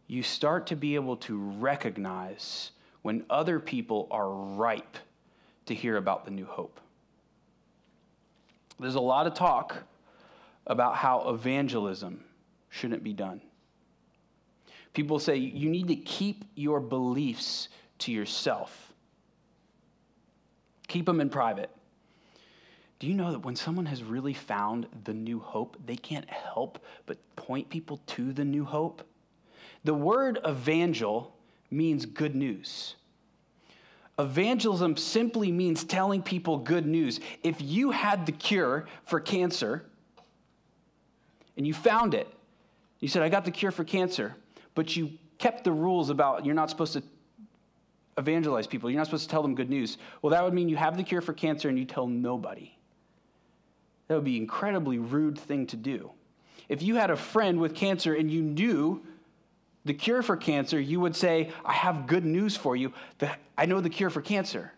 you 0.06 0.22
start 0.22 0.66
to 0.68 0.76
be 0.76 0.94
able 0.94 1.16
to 1.18 1.38
recognize 1.38 2.70
when 3.02 3.24
other 3.28 3.60
people 3.60 4.08
are 4.10 4.30
ripe 4.30 4.96
to 5.66 5.74
hear 5.74 5.96
about 5.96 6.24
the 6.24 6.30
new 6.30 6.46
hope. 6.46 6.80
There's 8.78 8.94
a 8.94 9.00
lot 9.00 9.26
of 9.26 9.34
talk 9.34 9.76
about 10.66 10.96
how 10.96 11.28
evangelism 11.28 12.24
shouldn't 12.68 13.02
be 13.02 13.12
done. 13.12 13.40
People 14.94 15.18
say 15.18 15.36
you 15.36 15.70
need 15.70 15.88
to 15.88 15.96
keep 15.96 16.44
your 16.54 16.80
beliefs 16.80 17.68
to 18.00 18.12
yourself, 18.12 18.92
keep 20.88 21.06
them 21.06 21.20
in 21.20 21.30
private. 21.30 21.70
Do 22.98 23.08
you 23.08 23.14
know 23.14 23.32
that 23.32 23.40
when 23.40 23.56
someone 23.56 23.86
has 23.86 24.04
really 24.04 24.34
found 24.34 24.86
the 25.04 25.12
new 25.12 25.40
hope, 25.40 25.76
they 25.86 25.96
can't 25.96 26.28
help 26.30 26.78
but 27.04 27.18
point 27.34 27.68
people 27.68 28.00
to 28.08 28.32
the 28.32 28.44
new 28.44 28.64
hope? 28.64 29.02
The 29.82 29.94
word 29.94 30.38
evangel 30.46 31.34
means 31.72 32.06
good 32.06 32.34
news. 32.34 32.96
Evangelism 34.18 34.96
simply 34.96 35.50
means 35.50 35.84
telling 35.84 36.22
people 36.22 36.58
good 36.58 36.86
news. 36.86 37.18
If 37.42 37.60
you 37.60 37.90
had 37.90 38.26
the 38.26 38.32
cure 38.32 38.86
for 39.04 39.18
cancer 39.18 39.86
and 41.56 41.66
you 41.66 41.72
found 41.72 42.14
it, 42.14 42.28
you 43.00 43.08
said, 43.08 43.22
I 43.22 43.28
got 43.28 43.44
the 43.44 43.50
cure 43.50 43.72
for 43.72 43.84
cancer, 43.84 44.36
but 44.74 44.96
you 44.96 45.12
kept 45.38 45.64
the 45.64 45.72
rules 45.72 46.10
about 46.10 46.44
you're 46.44 46.54
not 46.54 46.70
supposed 46.70 46.92
to 46.92 47.02
evangelize 48.18 48.66
people, 48.66 48.90
you're 48.90 48.98
not 48.98 49.06
supposed 49.06 49.24
to 49.24 49.30
tell 49.30 49.42
them 49.42 49.54
good 49.54 49.70
news. 49.70 49.96
Well, 50.20 50.30
that 50.30 50.44
would 50.44 50.54
mean 50.54 50.68
you 50.68 50.76
have 50.76 50.96
the 50.96 51.02
cure 51.02 51.22
for 51.22 51.32
cancer 51.32 51.68
and 51.68 51.78
you 51.78 51.84
tell 51.86 52.06
nobody. 52.06 52.76
That 54.08 54.16
would 54.16 54.24
be 54.24 54.36
an 54.36 54.42
incredibly 54.42 54.98
rude 54.98 55.38
thing 55.38 55.66
to 55.68 55.76
do. 55.76 56.10
If 56.68 56.82
you 56.82 56.96
had 56.96 57.10
a 57.10 57.16
friend 57.16 57.58
with 57.58 57.74
cancer 57.74 58.14
and 58.14 58.30
you 58.30 58.42
knew 58.42 59.02
the 59.84 59.94
cure 59.94 60.22
for 60.22 60.36
cancer, 60.36 60.80
you 60.80 61.00
would 61.00 61.16
say, 61.16 61.50
I 61.64 61.72
have 61.72 62.06
good 62.06 62.24
news 62.24 62.56
for 62.56 62.76
you. 62.76 62.92
I 63.58 63.66
know 63.66 63.80
the 63.80 63.90
cure 63.90 64.10
for 64.10 64.22
cancer. 64.22 64.72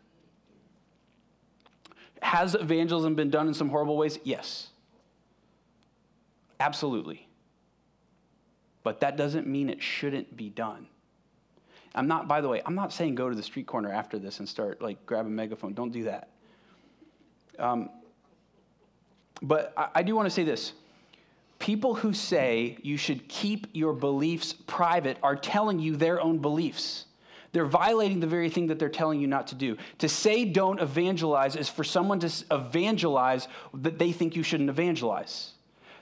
Has 2.22 2.54
evangelism 2.54 3.14
been 3.14 3.30
done 3.30 3.48
in 3.48 3.54
some 3.54 3.68
horrible 3.68 3.96
ways? 3.96 4.18
Yes. 4.24 4.68
Absolutely. 6.58 7.28
But 8.82 9.00
that 9.00 9.16
doesn't 9.16 9.46
mean 9.46 9.68
it 9.68 9.82
shouldn't 9.82 10.36
be 10.36 10.48
done. 10.48 10.86
I'm 11.94 12.08
not, 12.08 12.26
by 12.26 12.40
the 12.40 12.48
way, 12.48 12.60
I'm 12.64 12.74
not 12.74 12.92
saying 12.92 13.14
go 13.14 13.28
to 13.28 13.36
the 13.36 13.42
street 13.42 13.66
corner 13.66 13.92
after 13.92 14.18
this 14.18 14.40
and 14.40 14.48
start 14.48 14.82
like 14.82 15.04
grab 15.06 15.26
a 15.26 15.30
megaphone. 15.30 15.74
Don't 15.74 15.92
do 15.92 16.04
that. 16.04 16.30
Um, 17.58 17.90
but 19.42 19.72
I, 19.76 19.88
I 19.96 20.02
do 20.02 20.16
want 20.16 20.26
to 20.26 20.30
say 20.30 20.44
this 20.44 20.72
People 21.58 21.94
who 21.94 22.12
say 22.12 22.76
you 22.82 22.96
should 22.96 23.28
keep 23.28 23.66
your 23.72 23.92
beliefs 23.92 24.52
private 24.66 25.18
are 25.22 25.36
telling 25.36 25.78
you 25.78 25.96
their 25.96 26.20
own 26.20 26.38
beliefs. 26.38 27.06
They're 27.52 27.64
violating 27.64 28.18
the 28.18 28.26
very 28.26 28.50
thing 28.50 28.66
that 28.66 28.80
they're 28.80 28.88
telling 28.88 29.20
you 29.20 29.28
not 29.28 29.46
to 29.48 29.54
do. 29.54 29.76
To 29.98 30.08
say 30.08 30.44
don't 30.44 30.80
evangelize 30.80 31.54
is 31.54 31.68
for 31.68 31.84
someone 31.84 32.18
to 32.20 32.44
evangelize 32.50 33.46
that 33.74 33.98
they 33.98 34.10
think 34.10 34.34
you 34.34 34.42
shouldn't 34.42 34.70
evangelize. 34.70 35.52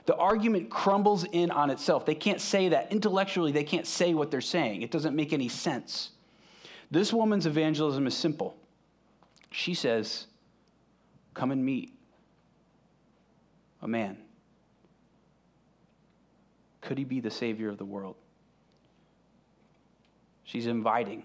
The 0.05 0.15
argument 0.15 0.69
crumbles 0.69 1.23
in 1.23 1.51
on 1.51 1.69
itself. 1.69 2.05
They 2.05 2.15
can't 2.15 2.41
say 2.41 2.69
that. 2.69 2.91
Intellectually, 2.91 3.51
they 3.51 3.63
can't 3.63 3.87
say 3.87 4.13
what 4.15 4.31
they're 4.31 4.41
saying. 4.41 4.81
It 4.81 4.91
doesn't 4.91 5.15
make 5.15 5.31
any 5.31 5.47
sense. 5.47 6.09
This 6.91 7.13
woman's 7.13 7.45
evangelism 7.45 8.07
is 8.07 8.15
simple. 8.15 8.57
She 9.51 9.75
says, 9.75 10.25
Come 11.33 11.51
and 11.51 11.63
meet 11.63 11.93
a 13.81 13.87
man. 13.87 14.17
Could 16.83 16.97
he 16.97 17.03
be 17.03 17.19
the 17.19 17.31
Savior 17.31 17.69
of 17.69 17.77
the 17.77 17.85
world? 17.85 18.15
She's 20.43 20.67
inviting. 20.67 21.23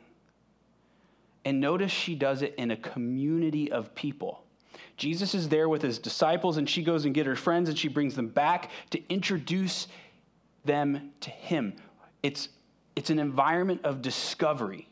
And 1.45 1.61
notice 1.61 1.91
she 1.91 2.15
does 2.15 2.43
it 2.43 2.55
in 2.57 2.71
a 2.71 2.77
community 2.77 3.71
of 3.71 3.95
people. 3.95 4.45
Jesus 4.97 5.35
is 5.35 5.49
there 5.49 5.69
with 5.69 5.83
his 5.83 5.99
disciples, 5.99 6.57
and 6.57 6.69
she 6.69 6.83
goes 6.83 7.05
and 7.05 7.15
get 7.15 7.27
her 7.27 7.37
friends, 7.37 7.69
and 7.69 7.79
she 7.79 7.89
brings 7.89 8.15
them 8.15 8.29
back 8.29 8.71
to 8.91 9.03
introduce 9.09 9.89
them 10.65 11.11
to 11.21 11.31
him. 11.31 11.75
It's, 12.23 12.49
it's 12.95 13.11
an 13.11 13.19
environment 13.19 13.81
of 13.85 14.03
discovery. 14.03 14.89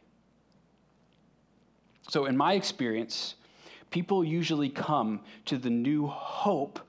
So, 2.09 2.27
in 2.27 2.37
my 2.37 2.55
experience, 2.55 3.35
people 3.91 4.25
usually 4.25 4.69
come 4.69 5.21
to 5.47 5.59
the 5.59 5.71
new 5.71 6.07
hope 6.07 6.81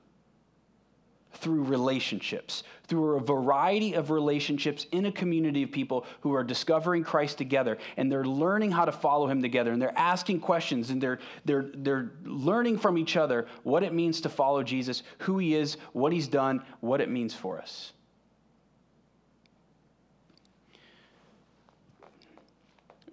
through 1.40 1.62
relationships, 1.64 2.62
through 2.86 3.16
a 3.16 3.20
variety 3.20 3.94
of 3.94 4.10
relationships 4.10 4.86
in 4.92 5.06
a 5.06 5.12
community 5.12 5.62
of 5.62 5.70
people 5.70 6.06
who 6.20 6.34
are 6.34 6.44
discovering 6.44 7.04
Christ 7.04 7.38
together 7.38 7.78
and 7.96 8.10
they're 8.10 8.24
learning 8.24 8.70
how 8.70 8.84
to 8.84 8.92
follow 8.92 9.26
him 9.26 9.42
together 9.42 9.72
and 9.72 9.80
they're 9.80 9.96
asking 9.96 10.40
questions 10.40 10.90
and 10.90 11.00
they're, 11.00 11.18
they're, 11.44 11.70
they're 11.74 12.10
learning 12.24 12.78
from 12.78 12.98
each 12.98 13.16
other 13.16 13.46
what 13.62 13.82
it 13.82 13.92
means 13.92 14.20
to 14.22 14.28
follow 14.28 14.62
Jesus, 14.62 15.02
who 15.18 15.38
he 15.38 15.54
is, 15.54 15.76
what 15.92 16.12
he's 16.12 16.28
done, 16.28 16.62
what 16.80 17.00
it 17.00 17.08
means 17.08 17.34
for 17.34 17.58
us. 17.58 17.92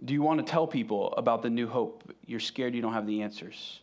Do 0.04 0.14
you 0.14 0.22
want 0.22 0.46
to 0.46 0.50
tell 0.50 0.68
people 0.68 1.14
about 1.14 1.42
the 1.42 1.50
new 1.50 1.68
hope? 1.68 2.14
You're 2.26 2.40
scared 2.40 2.76
you 2.76 2.82
don't 2.82 2.94
have 2.94 3.08
the 3.08 3.24
answers. 3.24 3.80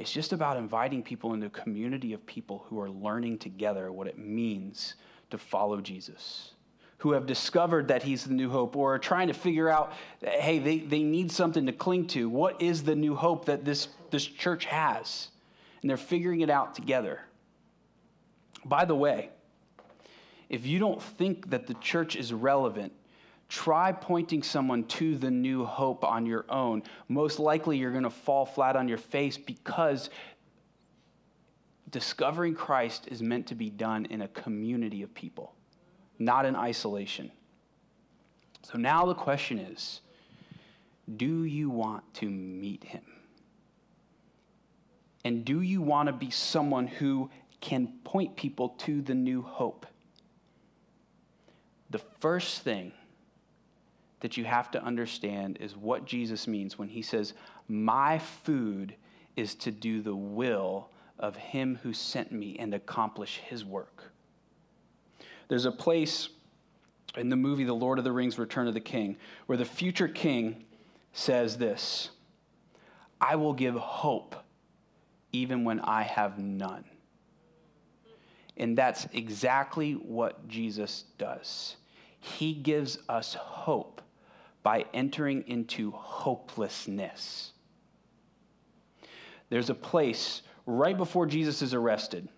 It's 0.00 0.10
just 0.10 0.32
about 0.32 0.56
inviting 0.56 1.02
people 1.02 1.34
into 1.34 1.48
a 1.48 1.50
community 1.50 2.14
of 2.14 2.24
people 2.24 2.64
who 2.68 2.80
are 2.80 2.88
learning 2.88 3.36
together 3.36 3.92
what 3.92 4.06
it 4.06 4.18
means 4.18 4.94
to 5.28 5.36
follow 5.36 5.82
Jesus, 5.82 6.52
who 6.98 7.12
have 7.12 7.26
discovered 7.26 7.88
that 7.88 8.02
he's 8.02 8.24
the 8.24 8.32
new 8.32 8.48
hope 8.48 8.76
or 8.76 8.94
are 8.94 8.98
trying 8.98 9.28
to 9.28 9.34
figure 9.34 9.68
out, 9.68 9.92
hey, 10.22 10.58
they, 10.58 10.78
they 10.78 11.02
need 11.02 11.30
something 11.30 11.66
to 11.66 11.72
cling 11.72 12.06
to. 12.08 12.30
What 12.30 12.62
is 12.62 12.82
the 12.82 12.96
new 12.96 13.14
hope 13.14 13.44
that 13.44 13.66
this, 13.66 13.88
this 14.10 14.24
church 14.24 14.64
has? 14.64 15.28
And 15.82 15.90
they're 15.90 15.98
figuring 15.98 16.40
it 16.40 16.48
out 16.48 16.74
together. 16.74 17.20
By 18.64 18.86
the 18.86 18.94
way, 18.94 19.28
if 20.48 20.64
you 20.64 20.78
don't 20.78 21.02
think 21.02 21.50
that 21.50 21.66
the 21.66 21.74
church 21.74 22.16
is 22.16 22.32
relevant 22.32 22.94
Try 23.50 23.90
pointing 23.90 24.44
someone 24.44 24.84
to 24.84 25.16
the 25.16 25.30
new 25.30 25.64
hope 25.64 26.04
on 26.04 26.24
your 26.24 26.44
own. 26.48 26.84
Most 27.08 27.40
likely, 27.40 27.78
you're 27.78 27.90
going 27.90 28.04
to 28.04 28.08
fall 28.08 28.46
flat 28.46 28.76
on 28.76 28.86
your 28.86 28.96
face 28.96 29.36
because 29.36 30.08
discovering 31.90 32.54
Christ 32.54 33.08
is 33.08 33.20
meant 33.20 33.48
to 33.48 33.56
be 33.56 33.68
done 33.68 34.06
in 34.06 34.22
a 34.22 34.28
community 34.28 35.02
of 35.02 35.12
people, 35.14 35.52
not 36.20 36.46
in 36.46 36.54
isolation. 36.54 37.32
So 38.62 38.78
now 38.78 39.04
the 39.04 39.16
question 39.16 39.58
is 39.58 40.00
do 41.16 41.42
you 41.42 41.70
want 41.70 42.04
to 42.14 42.30
meet 42.30 42.84
him? 42.84 43.02
And 45.24 45.44
do 45.44 45.60
you 45.60 45.82
want 45.82 46.06
to 46.06 46.12
be 46.12 46.30
someone 46.30 46.86
who 46.86 47.30
can 47.60 47.88
point 48.04 48.36
people 48.36 48.68
to 48.78 49.02
the 49.02 49.14
new 49.14 49.42
hope? 49.42 49.86
The 51.90 51.98
first 52.20 52.62
thing 52.62 52.92
that 54.20 54.36
you 54.36 54.44
have 54.44 54.70
to 54.70 54.82
understand 54.82 55.58
is 55.60 55.76
what 55.76 56.04
Jesus 56.04 56.46
means 56.46 56.78
when 56.78 56.88
he 56.88 57.02
says, 57.02 57.34
My 57.68 58.18
food 58.18 58.94
is 59.36 59.54
to 59.56 59.70
do 59.70 60.02
the 60.02 60.14
will 60.14 60.90
of 61.18 61.36
him 61.36 61.78
who 61.82 61.92
sent 61.92 62.32
me 62.32 62.56
and 62.58 62.74
accomplish 62.74 63.38
his 63.38 63.64
work. 63.64 64.12
There's 65.48 65.64
a 65.64 65.72
place 65.72 66.28
in 67.16 67.28
the 67.28 67.36
movie 67.36 67.64
The 67.64 67.74
Lord 67.74 67.98
of 67.98 68.04
the 68.04 68.12
Rings 68.12 68.38
Return 68.38 68.68
of 68.68 68.74
the 68.74 68.80
King 68.80 69.16
where 69.46 69.58
the 69.58 69.64
future 69.64 70.08
king 70.08 70.64
says 71.12 71.58
this 71.58 72.10
I 73.20 73.36
will 73.36 73.52
give 73.52 73.74
hope 73.74 74.36
even 75.32 75.64
when 75.64 75.80
I 75.80 76.02
have 76.02 76.38
none. 76.38 76.84
And 78.56 78.76
that's 78.76 79.06
exactly 79.12 79.92
what 79.92 80.46
Jesus 80.48 81.04
does. 81.18 81.76
He 82.18 82.52
gives 82.52 82.98
us 83.08 83.34
hope 83.34 84.02
by 84.62 84.84
entering 84.92 85.44
into 85.46 85.90
hopelessness. 85.92 87.52
There's 89.48 89.70
a 89.70 89.74
place 89.74 90.42
right 90.66 90.96
before 90.96 91.26
Jesus 91.26 91.62
is 91.62 91.74
arrested. 91.74 92.28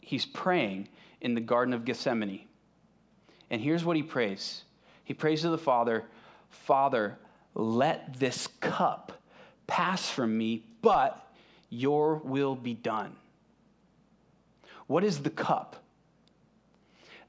He's 0.00 0.26
praying 0.26 0.88
in 1.20 1.34
the 1.34 1.40
Garden 1.40 1.74
of 1.74 1.84
Gethsemane. 1.84 2.46
And 3.50 3.60
here's 3.60 3.84
what 3.84 3.96
he 3.96 4.02
prays 4.02 4.64
He 5.04 5.14
prays 5.14 5.42
to 5.42 5.50
the 5.50 5.58
Father, 5.58 6.04
Father, 6.48 7.18
let 7.54 8.18
this 8.18 8.48
cup 8.60 9.22
pass 9.66 10.08
from 10.08 10.36
me, 10.36 10.64
but 10.80 11.32
your 11.68 12.16
will 12.16 12.54
be 12.54 12.74
done. 12.74 13.16
What 14.86 15.04
is 15.04 15.20
the 15.20 15.30
cup? 15.30 15.76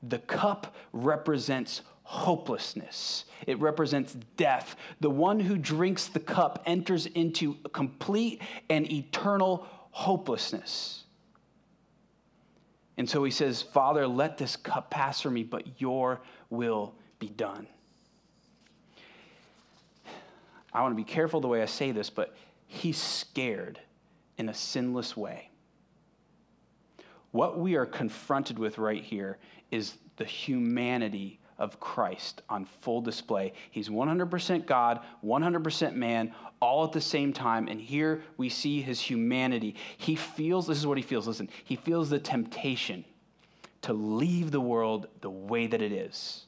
The 0.01 0.19
cup 0.19 0.75
represents 0.91 1.81
hopelessness. 2.03 3.25
It 3.47 3.59
represents 3.59 4.15
death. 4.37 4.75
The 4.99 5.09
one 5.09 5.39
who 5.39 5.57
drinks 5.57 6.07
the 6.07 6.19
cup 6.19 6.61
enters 6.65 7.05
into 7.05 7.55
complete 7.71 8.41
and 8.69 8.89
eternal 8.91 9.67
hopelessness. 9.91 11.03
And 12.97 13.09
so 13.09 13.23
he 13.23 13.31
says, 13.31 13.61
Father, 13.61 14.07
let 14.07 14.37
this 14.37 14.55
cup 14.55 14.89
pass 14.91 15.21
from 15.21 15.33
me, 15.33 15.43
but 15.43 15.81
your 15.81 16.21
will 16.49 16.93
be 17.19 17.27
done. 17.27 17.67
I 20.73 20.81
want 20.81 20.91
to 20.91 20.95
be 20.95 21.03
careful 21.03 21.41
the 21.41 21.47
way 21.47 21.61
I 21.61 21.65
say 21.65 21.91
this, 21.91 22.09
but 22.09 22.35
he's 22.67 22.97
scared 22.97 23.79
in 24.37 24.49
a 24.49 24.53
sinless 24.53 25.15
way. 25.15 25.49
What 27.31 27.59
we 27.59 27.75
are 27.75 27.85
confronted 27.85 28.59
with 28.59 28.77
right 28.77 29.03
here 29.03 29.37
is 29.71 29.95
the 30.17 30.25
humanity 30.25 31.39
of 31.57 31.79
Christ 31.79 32.41
on 32.49 32.65
full 32.81 33.01
display. 33.01 33.53
He's 33.71 33.89
100% 33.89 34.65
God, 34.65 35.01
100% 35.23 35.95
man, 35.95 36.33
all 36.59 36.83
at 36.83 36.91
the 36.91 37.01
same 37.01 37.33
time. 37.33 37.67
And 37.67 37.79
here 37.79 38.23
we 38.37 38.49
see 38.49 38.81
his 38.81 38.99
humanity. 38.99 39.75
He 39.97 40.15
feels, 40.15 40.67
this 40.67 40.77
is 40.77 40.87
what 40.87 40.97
he 40.97 41.03
feels, 41.03 41.27
listen, 41.27 41.49
he 41.63 41.75
feels 41.75 42.09
the 42.09 42.19
temptation 42.19 43.05
to 43.83 43.93
leave 43.93 44.51
the 44.51 44.61
world 44.61 45.07
the 45.21 45.29
way 45.29 45.67
that 45.67 45.81
it 45.81 45.91
is 45.91 46.45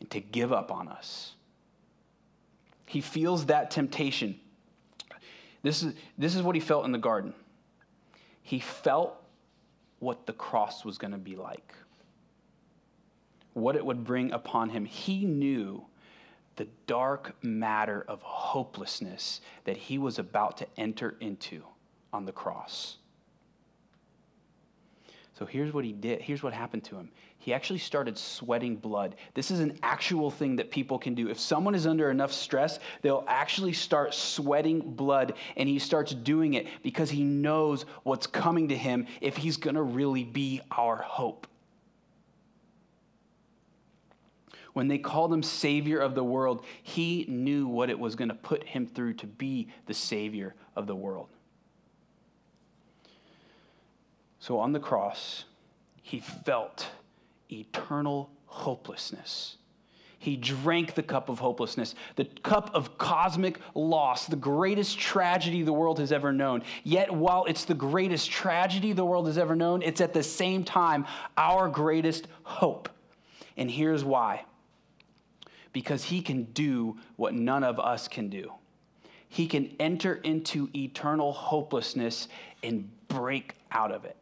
and 0.00 0.10
to 0.10 0.20
give 0.20 0.52
up 0.52 0.70
on 0.70 0.88
us. 0.88 1.34
He 2.86 3.00
feels 3.00 3.46
that 3.46 3.70
temptation. 3.70 4.38
This 5.62 5.82
is, 5.82 5.94
this 6.18 6.34
is 6.34 6.42
what 6.42 6.54
he 6.54 6.60
felt 6.60 6.84
in 6.84 6.92
the 6.92 6.98
garden. 6.98 7.34
He 8.42 8.60
felt 8.60 9.16
what 9.98 10.26
the 10.26 10.32
cross 10.32 10.84
was 10.84 10.98
going 10.98 11.12
to 11.12 11.18
be 11.18 11.36
like 11.36 11.74
what 13.54 13.76
it 13.76 13.84
would 13.84 14.04
bring 14.04 14.32
upon 14.32 14.70
him. 14.70 14.84
He 14.84 15.24
knew 15.24 15.84
the 16.56 16.68
dark 16.86 17.34
matter 17.42 18.04
of 18.06 18.20
hopelessness 18.22 19.40
that 19.64 19.76
he 19.76 19.98
was 19.98 20.18
about 20.18 20.58
to 20.58 20.66
enter 20.76 21.16
into 21.20 21.62
on 22.12 22.26
the 22.26 22.32
cross. 22.32 22.96
So 25.38 25.46
here's 25.46 25.72
what 25.72 25.86
he 25.86 25.92
did. 25.92 26.20
Here's 26.20 26.42
what 26.42 26.52
happened 26.52 26.84
to 26.84 26.96
him. 26.96 27.08
He 27.38 27.54
actually 27.54 27.78
started 27.78 28.18
sweating 28.18 28.76
blood. 28.76 29.16
This 29.32 29.50
is 29.50 29.60
an 29.60 29.78
actual 29.82 30.30
thing 30.30 30.56
that 30.56 30.70
people 30.70 30.98
can 30.98 31.14
do. 31.14 31.30
If 31.30 31.40
someone 31.40 31.74
is 31.74 31.86
under 31.86 32.10
enough 32.10 32.30
stress, 32.30 32.78
they'll 33.00 33.24
actually 33.26 33.72
start 33.72 34.12
sweating 34.12 34.80
blood, 34.80 35.32
and 35.56 35.66
he 35.66 35.78
starts 35.78 36.12
doing 36.12 36.52
it 36.52 36.66
because 36.82 37.08
he 37.08 37.24
knows 37.24 37.86
what's 38.02 38.26
coming 38.26 38.68
to 38.68 38.76
him 38.76 39.06
if 39.22 39.38
he's 39.38 39.56
going 39.56 39.76
to 39.76 39.82
really 39.82 40.24
be 40.24 40.60
our 40.70 40.96
hope. 40.96 41.46
When 44.72 44.88
they 44.88 44.98
called 44.98 45.32
him 45.32 45.42
Savior 45.42 45.98
of 45.98 46.14
the 46.14 46.24
world, 46.24 46.64
he 46.82 47.24
knew 47.28 47.66
what 47.66 47.90
it 47.90 47.98
was 47.98 48.14
going 48.14 48.28
to 48.28 48.34
put 48.34 48.64
him 48.64 48.86
through 48.86 49.14
to 49.14 49.26
be 49.26 49.68
the 49.86 49.94
Savior 49.94 50.54
of 50.76 50.86
the 50.86 50.94
world. 50.94 51.28
So 54.38 54.58
on 54.58 54.72
the 54.72 54.80
cross, 54.80 55.44
he 56.02 56.20
felt 56.20 56.88
eternal 57.50 58.30
hopelessness. 58.46 59.56
He 60.18 60.36
drank 60.36 60.94
the 60.94 61.02
cup 61.02 61.30
of 61.30 61.38
hopelessness, 61.38 61.94
the 62.16 62.26
cup 62.26 62.70
of 62.74 62.98
cosmic 62.98 63.58
loss, 63.74 64.26
the 64.26 64.36
greatest 64.36 64.98
tragedy 64.98 65.62
the 65.62 65.72
world 65.72 65.98
has 65.98 66.12
ever 66.12 66.30
known. 66.30 66.62
Yet, 66.84 67.10
while 67.10 67.46
it's 67.46 67.64
the 67.64 67.74
greatest 67.74 68.30
tragedy 68.30 68.92
the 68.92 69.04
world 69.04 69.26
has 69.28 69.38
ever 69.38 69.56
known, 69.56 69.80
it's 69.80 70.02
at 70.02 70.12
the 70.12 70.22
same 70.22 70.62
time 70.62 71.06
our 71.38 71.68
greatest 71.68 72.28
hope. 72.42 72.90
And 73.56 73.70
here's 73.70 74.04
why 74.04 74.44
because 75.72 76.04
he 76.04 76.22
can 76.22 76.44
do 76.44 76.98
what 77.16 77.34
none 77.34 77.64
of 77.64 77.78
us 77.78 78.08
can 78.08 78.28
do. 78.28 78.52
He 79.28 79.46
can 79.46 79.76
enter 79.78 80.14
into 80.14 80.68
eternal 80.74 81.32
hopelessness 81.32 82.28
and 82.62 82.90
break 83.08 83.54
out 83.70 83.92
of 83.92 84.04
it. 84.04 84.16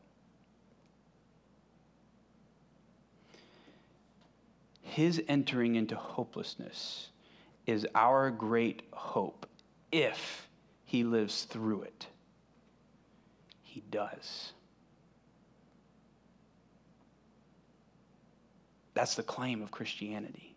His 4.82 5.22
entering 5.28 5.76
into 5.76 5.96
hopelessness 5.96 7.08
is 7.66 7.86
our 7.94 8.30
great 8.30 8.82
hope 8.92 9.46
if 9.92 10.48
he 10.84 11.04
lives 11.04 11.44
through 11.44 11.82
it. 11.82 12.06
He 13.62 13.82
does. 13.90 14.52
That's 18.94 19.14
the 19.14 19.22
claim 19.22 19.62
of 19.62 19.70
Christianity. 19.70 20.47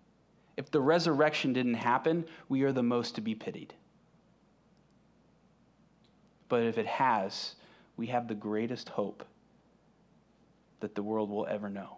If 0.57 0.71
the 0.71 0.81
resurrection 0.81 1.53
didn't 1.53 1.75
happen, 1.75 2.25
we 2.49 2.63
are 2.63 2.71
the 2.71 2.83
most 2.83 3.15
to 3.15 3.21
be 3.21 3.35
pitied. 3.35 3.73
But 6.49 6.63
if 6.63 6.77
it 6.77 6.85
has, 6.85 7.55
we 7.95 8.07
have 8.07 8.27
the 8.27 8.35
greatest 8.35 8.89
hope 8.89 9.23
that 10.81 10.95
the 10.95 11.03
world 11.03 11.29
will 11.29 11.47
ever 11.47 11.69
know. 11.69 11.97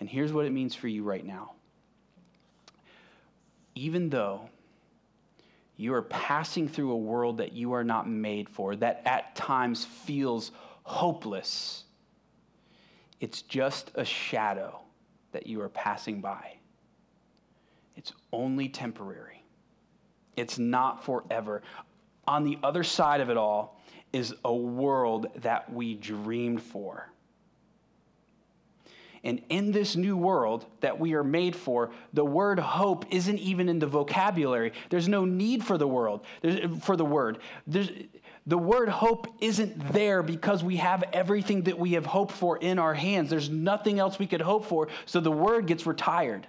And 0.00 0.08
here's 0.08 0.32
what 0.32 0.46
it 0.46 0.50
means 0.50 0.74
for 0.74 0.88
you 0.88 1.04
right 1.04 1.24
now. 1.24 1.52
Even 3.74 4.08
though 4.10 4.48
you 5.76 5.94
are 5.94 6.02
passing 6.02 6.68
through 6.68 6.92
a 6.92 6.96
world 6.96 7.38
that 7.38 7.52
you 7.52 7.72
are 7.72 7.84
not 7.84 8.08
made 8.08 8.48
for, 8.48 8.76
that 8.76 9.02
at 9.04 9.34
times 9.34 9.84
feels 9.84 10.52
hopeless, 10.84 11.84
it's 13.20 13.42
just 13.42 13.90
a 13.94 14.04
shadow 14.04 14.81
that 15.32 15.46
you 15.46 15.60
are 15.60 15.68
passing 15.68 16.20
by. 16.20 16.56
It's 17.96 18.12
only 18.32 18.68
temporary, 18.68 19.44
it's 20.36 20.58
not 20.58 21.04
forever. 21.04 21.62
On 22.26 22.44
the 22.44 22.56
other 22.62 22.84
side 22.84 23.20
of 23.20 23.30
it 23.30 23.36
all 23.36 23.80
is 24.12 24.34
a 24.44 24.54
world 24.54 25.26
that 25.36 25.72
we 25.72 25.94
dreamed 25.94 26.62
for. 26.62 27.11
And 29.24 29.40
in 29.48 29.70
this 29.70 29.94
new 29.94 30.16
world 30.16 30.66
that 30.80 30.98
we 30.98 31.14
are 31.14 31.22
made 31.22 31.54
for, 31.54 31.90
the 32.12 32.24
word 32.24 32.58
hope 32.58 33.04
isn't 33.10 33.38
even 33.38 33.68
in 33.68 33.78
the 33.78 33.86
vocabulary. 33.86 34.72
There's 34.90 35.08
no 35.08 35.24
need 35.24 35.64
for 35.64 35.78
the 35.78 35.86
world, 35.86 36.24
There's, 36.40 36.82
for 36.82 36.96
the 36.96 37.04
word. 37.04 37.38
There's, 37.66 37.88
The 38.46 38.58
word 38.58 38.88
hope 38.88 39.28
isn't 39.40 39.92
there 39.92 40.24
because 40.24 40.64
we 40.64 40.78
have 40.78 41.04
everything 41.12 41.62
that 41.62 41.78
we 41.78 41.92
have 41.92 42.06
hoped 42.06 42.32
for 42.32 42.58
in 42.58 42.80
our 42.80 42.94
hands. 42.94 43.30
There's 43.30 43.48
nothing 43.48 44.00
else 44.00 44.18
we 44.18 44.26
could 44.26 44.40
hope 44.40 44.66
for, 44.66 44.88
so 45.06 45.20
the 45.20 45.30
word 45.30 45.66
gets 45.68 45.86
retired. 45.86 46.48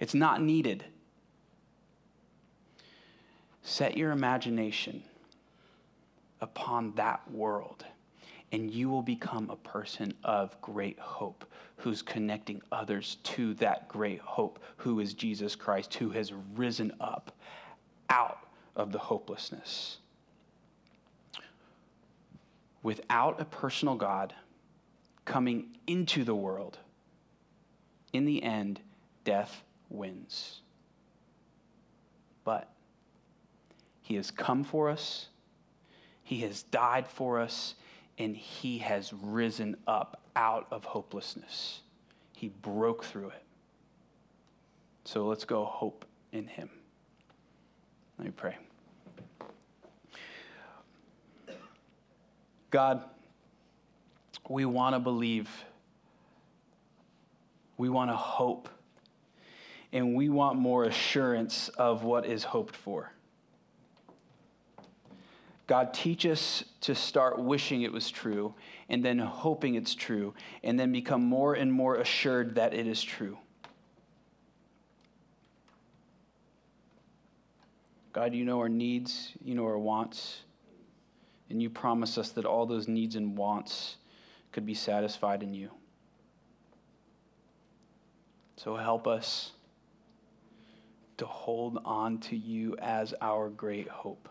It's 0.00 0.14
not 0.14 0.42
needed. 0.42 0.84
Set 3.62 3.96
your 3.96 4.10
imagination 4.10 5.04
upon 6.40 6.94
that 6.96 7.30
world, 7.30 7.84
and 8.52 8.70
you 8.70 8.88
will 8.88 9.02
become 9.02 9.50
a 9.50 9.56
person 9.56 10.14
of 10.24 10.60
great 10.60 10.98
hope 10.98 11.44
who's 11.78 12.02
connecting 12.02 12.62
others 12.72 13.18
to 13.22 13.54
that 13.54 13.88
great 13.88 14.20
hope, 14.20 14.58
who 14.78 15.00
is 15.00 15.14
Jesus 15.14 15.54
Christ, 15.54 15.94
who 15.94 16.10
has 16.10 16.32
risen 16.54 16.92
up 17.00 17.32
out 18.08 18.38
of 18.74 18.92
the 18.92 18.98
hopelessness. 18.98 19.98
Without 22.82 23.40
a 23.40 23.44
personal 23.44 23.96
God 23.96 24.32
coming 25.24 25.66
into 25.86 26.24
the 26.24 26.34
world, 26.34 26.78
in 28.12 28.24
the 28.24 28.42
end, 28.42 28.80
death 29.24 29.62
wins. 29.90 30.60
But 32.44 32.70
He 34.00 34.14
has 34.14 34.30
come 34.30 34.62
for 34.62 34.88
us, 34.88 35.26
He 36.22 36.40
has 36.40 36.62
died 36.62 37.08
for 37.08 37.40
us, 37.40 37.74
and 38.18 38.36
He 38.36 38.78
has 38.78 39.12
risen 39.12 39.76
up 39.86 40.22
out 40.34 40.66
of 40.70 40.84
hopelessness. 40.84 41.80
He 42.34 42.48
broke 42.48 43.04
through 43.04 43.28
it. 43.28 43.42
So 45.04 45.26
let's 45.26 45.44
go 45.44 45.64
hope 45.64 46.04
in 46.32 46.46
Him. 46.46 46.70
Let 48.18 48.26
me 48.26 48.32
pray. 48.36 48.56
God, 52.70 53.04
we 54.48 54.64
want 54.64 54.94
to 54.94 54.98
believe. 54.98 55.48
We 57.78 57.88
want 57.88 58.10
to 58.10 58.16
hope. 58.16 58.68
And 59.92 60.14
we 60.14 60.28
want 60.28 60.58
more 60.58 60.84
assurance 60.84 61.68
of 61.70 62.02
what 62.02 62.26
is 62.26 62.44
hoped 62.44 62.76
for. 62.76 63.12
God, 65.66 65.92
teach 65.92 66.24
us 66.26 66.64
to 66.82 66.94
start 66.94 67.38
wishing 67.40 67.82
it 67.82 67.92
was 67.92 68.10
true 68.10 68.54
and 68.88 69.04
then 69.04 69.18
hoping 69.18 69.74
it's 69.74 69.94
true 69.94 70.32
and 70.62 70.78
then 70.78 70.92
become 70.92 71.24
more 71.24 71.54
and 71.54 71.72
more 71.72 71.96
assured 71.96 72.54
that 72.54 72.72
it 72.72 72.86
is 72.86 73.02
true. 73.02 73.36
God, 78.12 78.32
you 78.32 78.44
know 78.44 78.60
our 78.60 78.68
needs, 78.68 79.32
you 79.44 79.54
know 79.54 79.64
our 79.64 79.78
wants, 79.78 80.42
and 81.50 81.60
you 81.60 81.68
promise 81.68 82.16
us 82.16 82.30
that 82.30 82.46
all 82.46 82.64
those 82.64 82.88
needs 82.88 83.16
and 83.16 83.36
wants 83.36 83.96
could 84.52 84.64
be 84.64 84.72
satisfied 84.72 85.42
in 85.42 85.52
you. 85.52 85.70
So 88.56 88.76
help 88.76 89.06
us 89.06 89.52
to 91.18 91.26
hold 91.26 91.78
on 91.84 92.18
to 92.20 92.36
you 92.36 92.76
as 92.78 93.12
our 93.20 93.50
great 93.50 93.88
hope. 93.88 94.30